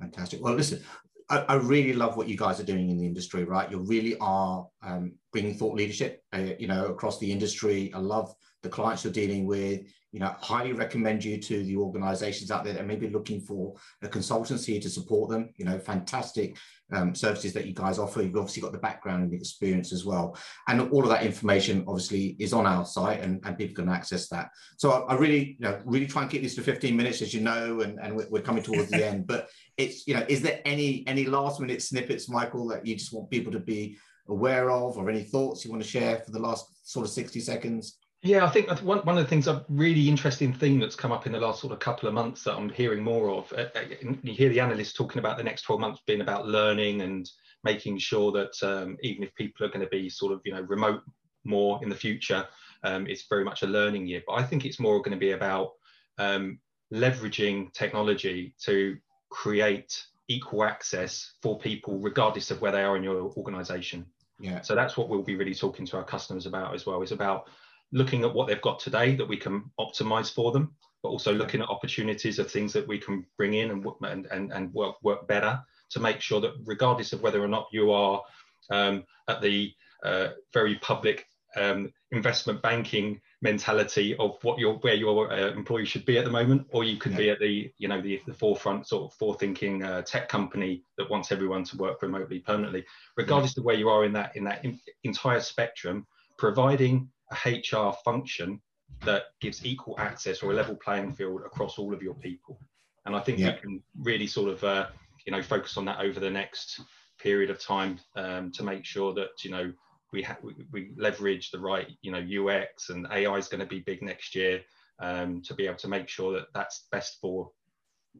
Fantastic. 0.00 0.42
Well 0.42 0.54
listen 0.54 0.82
I, 1.30 1.40
I 1.40 1.54
really 1.54 1.92
love 1.92 2.16
what 2.16 2.26
you 2.26 2.36
guys 2.36 2.58
are 2.58 2.64
doing 2.64 2.90
in 2.90 2.98
the 2.98 3.06
industry 3.06 3.44
right? 3.44 3.70
You 3.70 3.78
really 3.78 4.16
are 4.20 4.66
um, 4.82 5.12
bringing 5.32 5.54
thought 5.54 5.76
leadership 5.76 6.24
uh, 6.32 6.54
you 6.58 6.66
know 6.66 6.86
across 6.86 7.18
the 7.20 7.30
industry. 7.30 7.92
I 7.94 7.98
love 7.98 8.34
the 8.62 8.68
clients 8.68 9.04
you're 9.04 9.12
dealing 9.12 9.46
with 9.46 9.82
you 10.12 10.20
know 10.20 10.34
highly 10.40 10.72
recommend 10.72 11.24
you 11.24 11.38
to 11.38 11.62
the 11.64 11.76
organizations 11.76 12.50
out 12.50 12.64
there 12.64 12.72
that 12.72 12.86
may 12.86 12.96
be 12.96 13.10
looking 13.10 13.40
for 13.40 13.74
a 14.02 14.08
consultancy 14.08 14.80
to 14.80 14.88
support 14.88 15.30
them 15.30 15.50
you 15.56 15.64
know 15.64 15.78
fantastic 15.78 16.56
um, 16.92 17.14
services 17.14 17.52
that 17.52 17.66
you 17.66 17.74
guys 17.74 17.98
offer. 17.98 18.22
You've 18.22 18.36
obviously 18.36 18.62
got 18.62 18.72
the 18.72 18.78
background 18.78 19.22
and 19.22 19.32
the 19.32 19.36
experience 19.36 19.92
as 19.92 20.04
well. 20.04 20.36
And 20.68 20.90
all 20.90 21.02
of 21.02 21.10
that 21.10 21.24
information 21.24 21.84
obviously 21.86 22.36
is 22.38 22.52
on 22.52 22.66
our 22.66 22.84
site 22.84 23.20
and, 23.20 23.44
and 23.44 23.58
people 23.58 23.74
can 23.74 23.92
access 23.92 24.28
that. 24.28 24.50
So 24.76 24.90
I, 24.90 25.12
I, 25.12 25.14
really 25.16 25.56
you 25.58 25.60
know 25.60 25.80
really 25.84 26.06
try 26.06 26.22
and 26.22 26.30
keep 26.30 26.42
this 26.42 26.54
to 26.54 26.62
15 26.62 26.96
minutes 26.96 27.22
as 27.22 27.34
you 27.34 27.40
know 27.40 27.80
and, 27.80 27.98
and 28.00 28.16
we're, 28.16 28.28
we're 28.30 28.42
coming 28.42 28.62
towards 28.62 28.90
the 28.90 29.06
end. 29.06 29.26
But 29.26 29.48
it's 29.76 30.06
you 30.06 30.14
know 30.14 30.24
is 30.28 30.40
there 30.42 30.60
any 30.64 31.04
any 31.06 31.24
last 31.24 31.60
minute 31.60 31.82
snippets 31.82 32.28
michael 32.28 32.66
that 32.68 32.84
you 32.86 32.96
just 32.96 33.12
want 33.12 33.30
people 33.30 33.52
to 33.52 33.60
be 33.60 33.96
aware 34.28 34.70
of 34.70 34.98
or 34.98 35.08
any 35.08 35.22
thoughts 35.22 35.64
you 35.64 35.70
want 35.70 35.82
to 35.82 35.88
share 35.88 36.18
for 36.18 36.32
the 36.32 36.38
last 36.38 36.66
sort 36.82 37.06
of 37.06 37.12
60 37.12 37.40
seconds 37.40 37.98
yeah, 38.22 38.44
I 38.44 38.50
think 38.50 38.68
one, 38.82 38.98
one 38.98 39.16
of 39.16 39.22
the 39.22 39.28
things, 39.28 39.46
a 39.46 39.64
really 39.68 40.08
interesting 40.08 40.52
theme 40.52 40.80
that's 40.80 40.96
come 40.96 41.12
up 41.12 41.26
in 41.26 41.32
the 41.32 41.38
last 41.38 41.60
sort 41.60 41.72
of 41.72 41.78
couple 41.78 42.08
of 42.08 42.14
months 42.14 42.42
that 42.44 42.54
I'm 42.54 42.68
hearing 42.68 43.02
more 43.02 43.30
of. 43.30 43.52
Uh, 43.52 43.66
uh 43.76 43.80
you 44.22 44.34
hear 44.34 44.48
the 44.48 44.60
analysts 44.60 44.92
talking 44.92 45.20
about 45.20 45.36
the 45.36 45.44
next 45.44 45.62
12 45.62 45.80
months 45.80 46.02
being 46.04 46.20
about 46.20 46.48
learning 46.48 47.02
and 47.02 47.30
making 47.62 47.98
sure 47.98 48.32
that 48.32 48.60
um, 48.62 48.96
even 49.02 49.22
if 49.22 49.34
people 49.36 49.64
are 49.64 49.68
going 49.68 49.84
to 49.84 49.90
be 49.90 50.08
sort 50.08 50.32
of, 50.32 50.40
you 50.44 50.52
know, 50.52 50.62
remote 50.62 51.02
more 51.44 51.78
in 51.82 51.88
the 51.88 51.94
future, 51.94 52.46
um, 52.82 53.06
it's 53.06 53.26
very 53.28 53.44
much 53.44 53.62
a 53.62 53.66
learning 53.66 54.06
year. 54.06 54.22
But 54.26 54.34
I 54.34 54.42
think 54.42 54.64
it's 54.64 54.80
more 54.80 54.98
going 54.98 55.12
to 55.12 55.16
be 55.16 55.32
about 55.32 55.72
um, 56.18 56.58
leveraging 56.92 57.72
technology 57.72 58.54
to 58.64 58.96
create 59.30 60.04
equal 60.26 60.64
access 60.64 61.34
for 61.40 61.58
people, 61.58 61.98
regardless 61.98 62.50
of 62.50 62.60
where 62.60 62.72
they 62.72 62.82
are 62.82 62.96
in 62.96 63.02
your 63.04 63.32
organization. 63.36 64.06
Yeah. 64.40 64.60
So 64.62 64.74
that's 64.74 64.96
what 64.96 65.08
we'll 65.08 65.22
be 65.22 65.36
really 65.36 65.54
talking 65.54 65.86
to 65.86 65.96
our 65.96 66.04
customers 66.04 66.46
about 66.46 66.74
as 66.74 66.86
well. 66.86 67.02
It's 67.02 67.12
about 67.12 67.48
looking 67.92 68.24
at 68.24 68.34
what 68.34 68.46
they've 68.46 68.60
got 68.60 68.78
today 68.78 69.14
that 69.16 69.28
we 69.28 69.36
can 69.36 69.70
optimize 69.80 70.32
for 70.32 70.52
them, 70.52 70.74
but 71.02 71.08
also 71.08 71.32
looking 71.32 71.60
at 71.60 71.68
opportunities 71.68 72.38
of 72.38 72.50
things 72.50 72.72
that 72.72 72.86
we 72.86 72.98
can 72.98 73.24
bring 73.36 73.54
in 73.54 73.70
and, 73.70 74.26
and, 74.30 74.52
and, 74.52 74.74
work, 74.74 74.96
work 75.02 75.26
better 75.26 75.60
to 75.90 76.00
make 76.00 76.20
sure 76.20 76.40
that 76.40 76.52
regardless 76.64 77.12
of 77.12 77.22
whether 77.22 77.42
or 77.42 77.48
not 77.48 77.68
you 77.72 77.90
are 77.90 78.22
um, 78.70 79.04
at 79.28 79.40
the 79.40 79.72
uh, 80.04 80.28
very 80.52 80.76
public 80.76 81.26
um, 81.56 81.92
investment 82.12 82.60
banking 82.62 83.20
mentality 83.40 84.16
of 84.16 84.36
what 84.42 84.58
your 84.58 84.74
where 84.78 84.94
your 84.94 85.32
uh, 85.32 85.50
employee 85.50 85.84
should 85.84 86.04
be 86.04 86.18
at 86.18 86.24
the 86.24 86.30
moment, 86.30 86.66
or 86.70 86.84
you 86.84 86.96
could 86.96 87.12
yeah. 87.12 87.18
be 87.18 87.30
at 87.30 87.38
the 87.38 87.72
you 87.78 87.88
know 87.88 88.00
the, 88.00 88.20
the 88.26 88.34
forefront 88.34 88.86
sort 88.86 89.10
of 89.10 89.18
forethinking 89.18 89.84
uh, 89.84 90.02
tech 90.02 90.28
company 90.28 90.82
that 90.96 91.08
wants 91.08 91.32
everyone 91.32 91.64
to 91.64 91.76
work 91.76 92.02
remotely 92.02 92.40
permanently. 92.40 92.84
Regardless 93.16 93.56
yeah. 93.56 93.62
of 93.62 93.64
where 93.64 93.76
you 93.76 93.88
are 93.88 94.04
in 94.04 94.12
that 94.12 94.36
in 94.36 94.44
that 94.44 94.64
in, 94.64 94.78
entire 95.04 95.40
spectrum, 95.40 96.06
providing 96.36 97.08
a 97.30 97.50
HR 97.50 97.92
function 98.04 98.60
that 99.04 99.24
gives 99.40 99.64
equal 99.64 99.94
access 99.98 100.42
or 100.42 100.50
a 100.50 100.54
level 100.54 100.74
playing 100.74 101.12
field 101.12 101.42
across 101.44 101.78
all 101.78 101.92
of 101.92 102.02
your 102.02 102.14
people. 102.14 102.58
And 103.06 103.14
I 103.14 103.20
think 103.20 103.38
yeah. 103.38 103.54
we 103.54 103.60
can 103.60 103.82
really 104.00 104.26
sort 104.26 104.50
of, 104.50 104.64
uh, 104.64 104.86
you 105.26 105.32
know, 105.32 105.42
focus 105.42 105.76
on 105.76 105.84
that 105.86 106.00
over 106.00 106.20
the 106.20 106.30
next 106.30 106.80
period 107.18 107.50
of 107.50 107.60
time 107.60 107.98
um, 108.16 108.50
to 108.52 108.62
make 108.62 108.84
sure 108.84 109.14
that, 109.14 109.44
you 109.44 109.50
know, 109.50 109.72
we, 110.12 110.22
ha- 110.22 110.38
we, 110.42 110.54
we 110.72 110.90
leverage 110.96 111.50
the 111.50 111.58
right, 111.58 111.88
you 112.02 112.10
know, 112.10 112.18
UX 112.18 112.90
and 112.90 113.06
AI 113.10 113.36
is 113.36 113.48
going 113.48 113.60
to 113.60 113.66
be 113.66 113.80
big 113.80 114.02
next 114.02 114.34
year 114.34 114.62
um, 115.00 115.42
to 115.42 115.54
be 115.54 115.66
able 115.66 115.76
to 115.76 115.88
make 115.88 116.08
sure 116.08 116.32
that 116.32 116.46
that's 116.54 116.86
best 116.90 117.18
for 117.20 117.50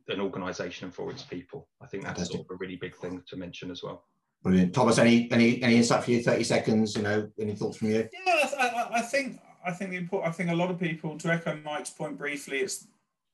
an 0.09 0.21
organization 0.21 0.87
and 0.87 0.95
for 0.95 1.11
its 1.11 1.23
people. 1.23 1.69
I 1.83 1.87
think 1.87 2.05
that's 2.05 2.29
sort 2.29 2.41
of 2.41 2.47
a 2.51 2.57
really 2.57 2.77
big 2.77 2.95
thing 2.97 3.23
to 3.29 3.37
mention 3.37 3.71
as 3.71 3.83
well. 3.83 4.05
Brilliant, 4.43 4.73
Thomas. 4.73 4.99
Any 4.99 5.31
any 5.33 5.61
any 5.63 5.77
insight 5.77 6.05
for 6.05 6.13
you? 6.13 6.23
Thirty 6.23 6.45
seconds. 6.45 6.97
You 6.97 7.03
know, 7.03 7.31
any 7.41 7.55
thoughts 7.55 7.79
from 7.79 7.89
you? 7.89 8.09
Yeah, 8.13 8.49
I, 8.59 8.89
I 8.95 9.03
think 9.03 9.41
I 9.67 9.73
think 9.73 9.91
the 9.91 9.97
important. 9.97 10.33
I 10.33 10.37
think 10.37 10.51
a 10.51 10.55
lot 10.55 10.71
of 10.71 10.79
people, 10.79 11.19
to 11.19 11.29
echo 11.29 11.57
Mike's 11.65 11.91
point 11.91 12.17
briefly, 12.17 12.59
it's 12.59 12.87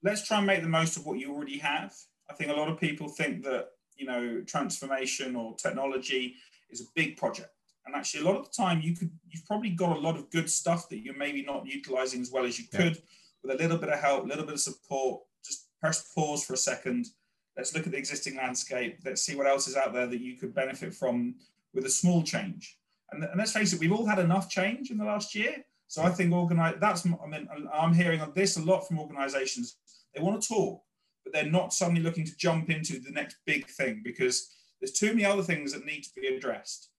let's 0.02 0.26
try 0.26 0.38
and 0.38 0.46
make 0.46 0.62
the 0.62 0.68
most 0.68 0.96
of 0.96 1.04
what 1.04 1.18
you 1.18 1.32
already 1.32 1.58
have. 1.58 1.94
I 2.30 2.34
think 2.34 2.50
a 2.50 2.54
lot 2.54 2.68
of 2.68 2.80
people 2.80 3.08
think 3.08 3.44
that 3.44 3.68
you 3.96 4.06
know 4.06 4.42
transformation 4.46 5.36
or 5.36 5.54
technology 5.56 6.36
is 6.70 6.80
a 6.80 6.84
big 6.94 7.18
project, 7.18 7.50
and 7.84 7.94
actually 7.94 8.22
a 8.22 8.24
lot 8.24 8.36
of 8.36 8.46
the 8.46 8.52
time 8.56 8.80
you 8.80 8.96
could 8.96 9.10
you've 9.28 9.46
probably 9.46 9.70
got 9.70 9.96
a 9.96 10.00
lot 10.00 10.16
of 10.16 10.30
good 10.30 10.48
stuff 10.50 10.88
that 10.88 11.04
you're 11.04 11.16
maybe 11.16 11.42
not 11.42 11.66
utilizing 11.66 12.22
as 12.22 12.30
well 12.32 12.46
as 12.46 12.58
you 12.58 12.64
could. 12.72 12.96
With 13.42 13.60
a 13.60 13.62
little 13.62 13.76
bit 13.76 13.90
of 13.90 14.00
help, 14.00 14.24
a 14.24 14.26
little 14.26 14.46
bit 14.46 14.54
of 14.54 14.60
support, 14.60 15.20
just 15.44 15.68
press 15.78 16.10
pause 16.14 16.46
for 16.46 16.54
a 16.54 16.56
second 16.56 17.08
Let's 17.56 17.74
look 17.74 17.86
at 17.86 17.92
the 17.92 17.98
existing 17.98 18.36
landscape. 18.36 18.98
Let's 19.04 19.22
see 19.22 19.36
what 19.36 19.46
else 19.46 19.68
is 19.68 19.76
out 19.76 19.92
there 19.92 20.06
that 20.06 20.20
you 20.20 20.36
could 20.36 20.54
benefit 20.54 20.94
from 20.94 21.36
with 21.72 21.86
a 21.86 21.90
small 21.90 22.22
change. 22.22 22.78
And, 23.10 23.22
and 23.22 23.38
let's 23.38 23.52
face 23.52 23.72
it, 23.72 23.80
we've 23.80 23.92
all 23.92 24.06
had 24.06 24.18
enough 24.18 24.48
change 24.48 24.90
in 24.90 24.98
the 24.98 25.04
last 25.04 25.34
year. 25.34 25.64
So 25.86 26.02
I 26.02 26.10
think 26.10 26.32
organize 26.32 26.74
that's 26.80 27.06
I 27.06 27.26
mean 27.28 27.46
I'm 27.72 27.94
hearing 27.94 28.20
on 28.20 28.32
this 28.34 28.56
a 28.56 28.62
lot 28.62 28.86
from 28.86 28.98
organizations. 28.98 29.76
They 30.14 30.22
want 30.22 30.40
to 30.42 30.48
talk, 30.48 30.82
but 31.22 31.32
they're 31.32 31.44
not 31.50 31.72
suddenly 31.72 32.02
looking 32.02 32.24
to 32.24 32.36
jump 32.36 32.70
into 32.70 32.98
the 32.98 33.12
next 33.12 33.36
big 33.46 33.66
thing 33.68 34.00
because 34.02 34.54
there's 34.80 34.92
too 34.92 35.08
many 35.08 35.24
other 35.24 35.42
things 35.42 35.72
that 35.72 35.84
need 35.84 36.02
to 36.02 36.10
be 36.20 36.26
addressed 36.28 36.90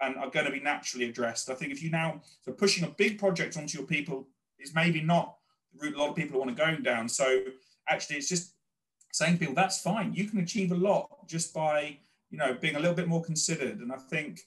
and 0.00 0.16
are 0.16 0.30
going 0.30 0.46
to 0.46 0.52
be 0.52 0.60
naturally 0.60 1.08
addressed. 1.08 1.48
I 1.48 1.54
think 1.54 1.72
if 1.72 1.82
you 1.82 1.90
now 1.90 2.20
so 2.42 2.52
pushing 2.52 2.84
a 2.84 2.94
big 2.98 3.18
project 3.18 3.56
onto 3.56 3.78
your 3.78 3.86
people 3.86 4.28
is 4.58 4.74
maybe 4.74 5.00
not 5.00 5.36
the 5.72 5.86
route 5.86 5.94
a 5.94 5.98
lot 5.98 6.10
of 6.10 6.16
people 6.16 6.38
want 6.38 6.54
to 6.54 6.64
go 6.64 6.76
down. 6.76 7.08
So 7.08 7.40
actually, 7.88 8.16
it's 8.16 8.28
just 8.28 8.54
saying 9.14 9.34
to 9.34 9.38
people 9.38 9.54
that's 9.54 9.80
fine 9.80 10.12
you 10.14 10.28
can 10.28 10.40
achieve 10.40 10.72
a 10.72 10.74
lot 10.74 11.08
just 11.28 11.54
by 11.54 11.96
you 12.30 12.38
know 12.38 12.54
being 12.60 12.76
a 12.76 12.78
little 12.78 12.94
bit 12.94 13.08
more 13.08 13.22
considered 13.22 13.78
and 13.80 13.92
i 13.92 13.96
think 13.96 14.40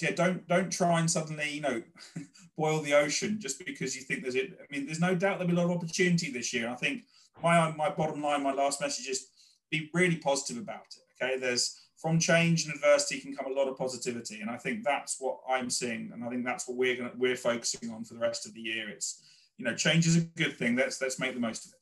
yeah 0.00 0.10
don't 0.10 0.46
don't 0.48 0.70
try 0.72 0.98
and 0.98 1.10
suddenly 1.10 1.50
you 1.50 1.60
know 1.60 1.82
boil 2.56 2.80
the 2.80 2.94
ocean 2.94 3.38
just 3.40 3.64
because 3.64 3.94
you 3.94 4.02
think 4.02 4.22
there's 4.22 4.34
it 4.34 4.58
i 4.60 4.74
mean 4.74 4.86
there's 4.86 5.00
no 5.00 5.14
doubt 5.14 5.38
there'll 5.38 5.52
be 5.52 5.58
a 5.58 5.60
lot 5.60 5.70
of 5.70 5.76
opportunity 5.76 6.30
this 6.30 6.52
year 6.52 6.68
i 6.68 6.74
think 6.74 7.02
my 7.42 7.70
my 7.72 7.90
bottom 7.90 8.22
line 8.22 8.42
my 8.42 8.52
last 8.52 8.80
message 8.80 9.08
is 9.08 9.28
be 9.70 9.90
really 9.94 10.16
positive 10.16 10.60
about 10.60 10.86
it 10.96 11.24
okay 11.24 11.38
there's 11.38 11.82
from 12.02 12.18
change 12.18 12.66
and 12.66 12.74
adversity 12.74 13.20
can 13.20 13.34
come 13.34 13.46
a 13.46 13.54
lot 13.54 13.68
of 13.68 13.78
positivity, 13.78 14.40
and 14.40 14.50
I 14.50 14.56
think 14.56 14.82
that's 14.82 15.18
what 15.20 15.38
I'm 15.48 15.70
seeing, 15.70 16.10
and 16.12 16.24
I 16.24 16.28
think 16.28 16.44
that's 16.44 16.66
what 16.66 16.76
we're 16.76 16.96
gonna, 16.96 17.12
we're 17.16 17.36
focusing 17.36 17.92
on 17.92 18.02
for 18.02 18.14
the 18.14 18.20
rest 18.20 18.44
of 18.44 18.54
the 18.54 18.60
year. 18.60 18.88
It's 18.88 19.22
you 19.56 19.64
know, 19.64 19.74
change 19.76 20.08
is 20.08 20.16
a 20.16 20.20
good 20.20 20.56
thing. 20.56 20.74
Let's 20.74 21.00
let's 21.00 21.20
make 21.20 21.32
the 21.32 21.40
most 21.40 21.64
of 21.64 21.72
it. 21.72 21.81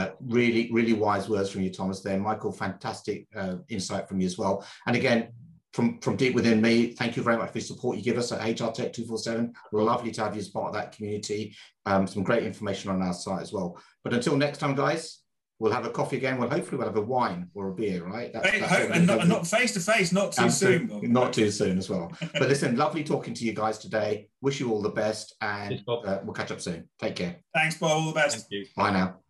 Uh, 0.00 0.10
really, 0.20 0.70
really 0.72 0.92
wise 0.94 1.28
words 1.28 1.50
from 1.50 1.62
you, 1.62 1.70
Thomas. 1.70 2.00
There, 2.00 2.18
Michael. 2.18 2.52
Fantastic 2.52 3.26
uh, 3.36 3.56
insight 3.68 4.08
from 4.08 4.20
you 4.20 4.26
as 4.26 4.38
well. 4.38 4.64
And 4.86 4.96
again, 4.96 5.32
from 5.72 6.00
from 6.00 6.16
deep 6.16 6.34
within 6.34 6.60
me, 6.60 6.92
thank 6.92 7.16
you 7.16 7.22
very 7.22 7.36
much 7.36 7.52
for 7.52 7.58
your 7.58 7.64
support 7.64 7.96
you 7.96 8.02
give 8.02 8.18
us 8.18 8.32
at 8.32 8.60
HR 8.60 8.70
Tech 8.70 8.92
two 8.92 9.04
four 9.04 9.18
seven. 9.18 9.52
Lovely 9.72 10.10
to 10.12 10.24
have 10.24 10.34
you 10.34 10.40
as 10.40 10.48
part 10.48 10.68
of 10.68 10.74
that 10.74 10.92
community. 10.92 11.54
Um, 11.86 12.06
some 12.06 12.22
great 12.22 12.44
information 12.44 12.90
on 12.90 13.02
our 13.02 13.12
site 13.12 13.42
as 13.42 13.52
well. 13.52 13.80
But 14.02 14.14
until 14.14 14.36
next 14.36 14.58
time, 14.58 14.74
guys, 14.74 15.20
we'll 15.58 15.72
have 15.72 15.84
a 15.84 15.90
coffee 15.90 16.16
again. 16.16 16.38
Well, 16.38 16.48
hopefully 16.48 16.78
we'll 16.78 16.88
have 16.88 16.96
a 16.96 17.02
wine 17.02 17.50
or 17.54 17.68
a 17.68 17.74
beer, 17.74 18.04
right? 18.04 18.32
That's, 18.32 18.50
that's 18.50 18.96
and, 18.96 19.06
not, 19.06 19.28
not, 19.28 19.46
face 19.46 19.74
to 19.74 19.80
face, 19.80 20.12
not 20.12 20.32
too 20.32 20.50
soon. 20.50 21.00
not 21.12 21.32
too 21.32 21.50
soon 21.50 21.78
as 21.78 21.88
well. 21.88 22.10
But 22.32 22.48
listen, 22.48 22.76
lovely 22.76 23.04
talking 23.04 23.34
to 23.34 23.44
you 23.44 23.52
guys 23.52 23.78
today. 23.78 24.28
Wish 24.40 24.58
you 24.58 24.70
all 24.72 24.82
the 24.82 24.90
best, 24.90 25.36
and 25.40 25.82
uh, 25.86 26.18
we'll 26.24 26.34
catch 26.34 26.50
up 26.50 26.60
soon. 26.60 26.88
Take 26.98 27.16
care. 27.16 27.36
Thanks, 27.54 27.76
Bob. 27.78 27.90
All 27.92 28.08
the 28.08 28.14
best. 28.14 28.52
Bye 28.74 28.90
now. 28.90 29.20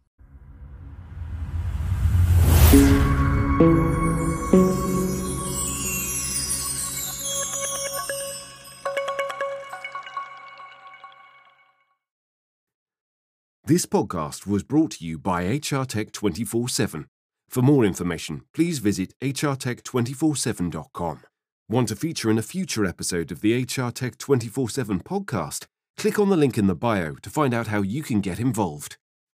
This 3.60 3.68
podcast 13.84 14.46
was 14.46 14.62
brought 14.62 14.92
to 14.92 15.04
you 15.04 15.18
by 15.18 15.44
HR 15.44 15.84
Tech 15.84 16.10
24 16.12 16.70
7. 16.70 17.06
For 17.50 17.60
more 17.60 17.84
information, 17.84 18.44
please 18.54 18.78
visit 18.78 19.12
hrtech247.com. 19.20 21.20
Want 21.68 21.88
to 21.88 21.96
feature 21.96 22.30
in 22.30 22.38
a 22.38 22.42
future 22.42 22.86
episode 22.86 23.30
of 23.30 23.42
the 23.42 23.62
HR 23.62 23.90
Tech 23.90 24.16
24 24.16 24.70
7 24.70 25.00
podcast? 25.00 25.66
Click 25.98 26.18
on 26.18 26.30
the 26.30 26.38
link 26.38 26.56
in 26.56 26.66
the 26.66 26.74
bio 26.74 27.16
to 27.16 27.28
find 27.28 27.52
out 27.52 27.66
how 27.66 27.82
you 27.82 28.02
can 28.02 28.22
get 28.22 28.40
involved. 28.40 28.96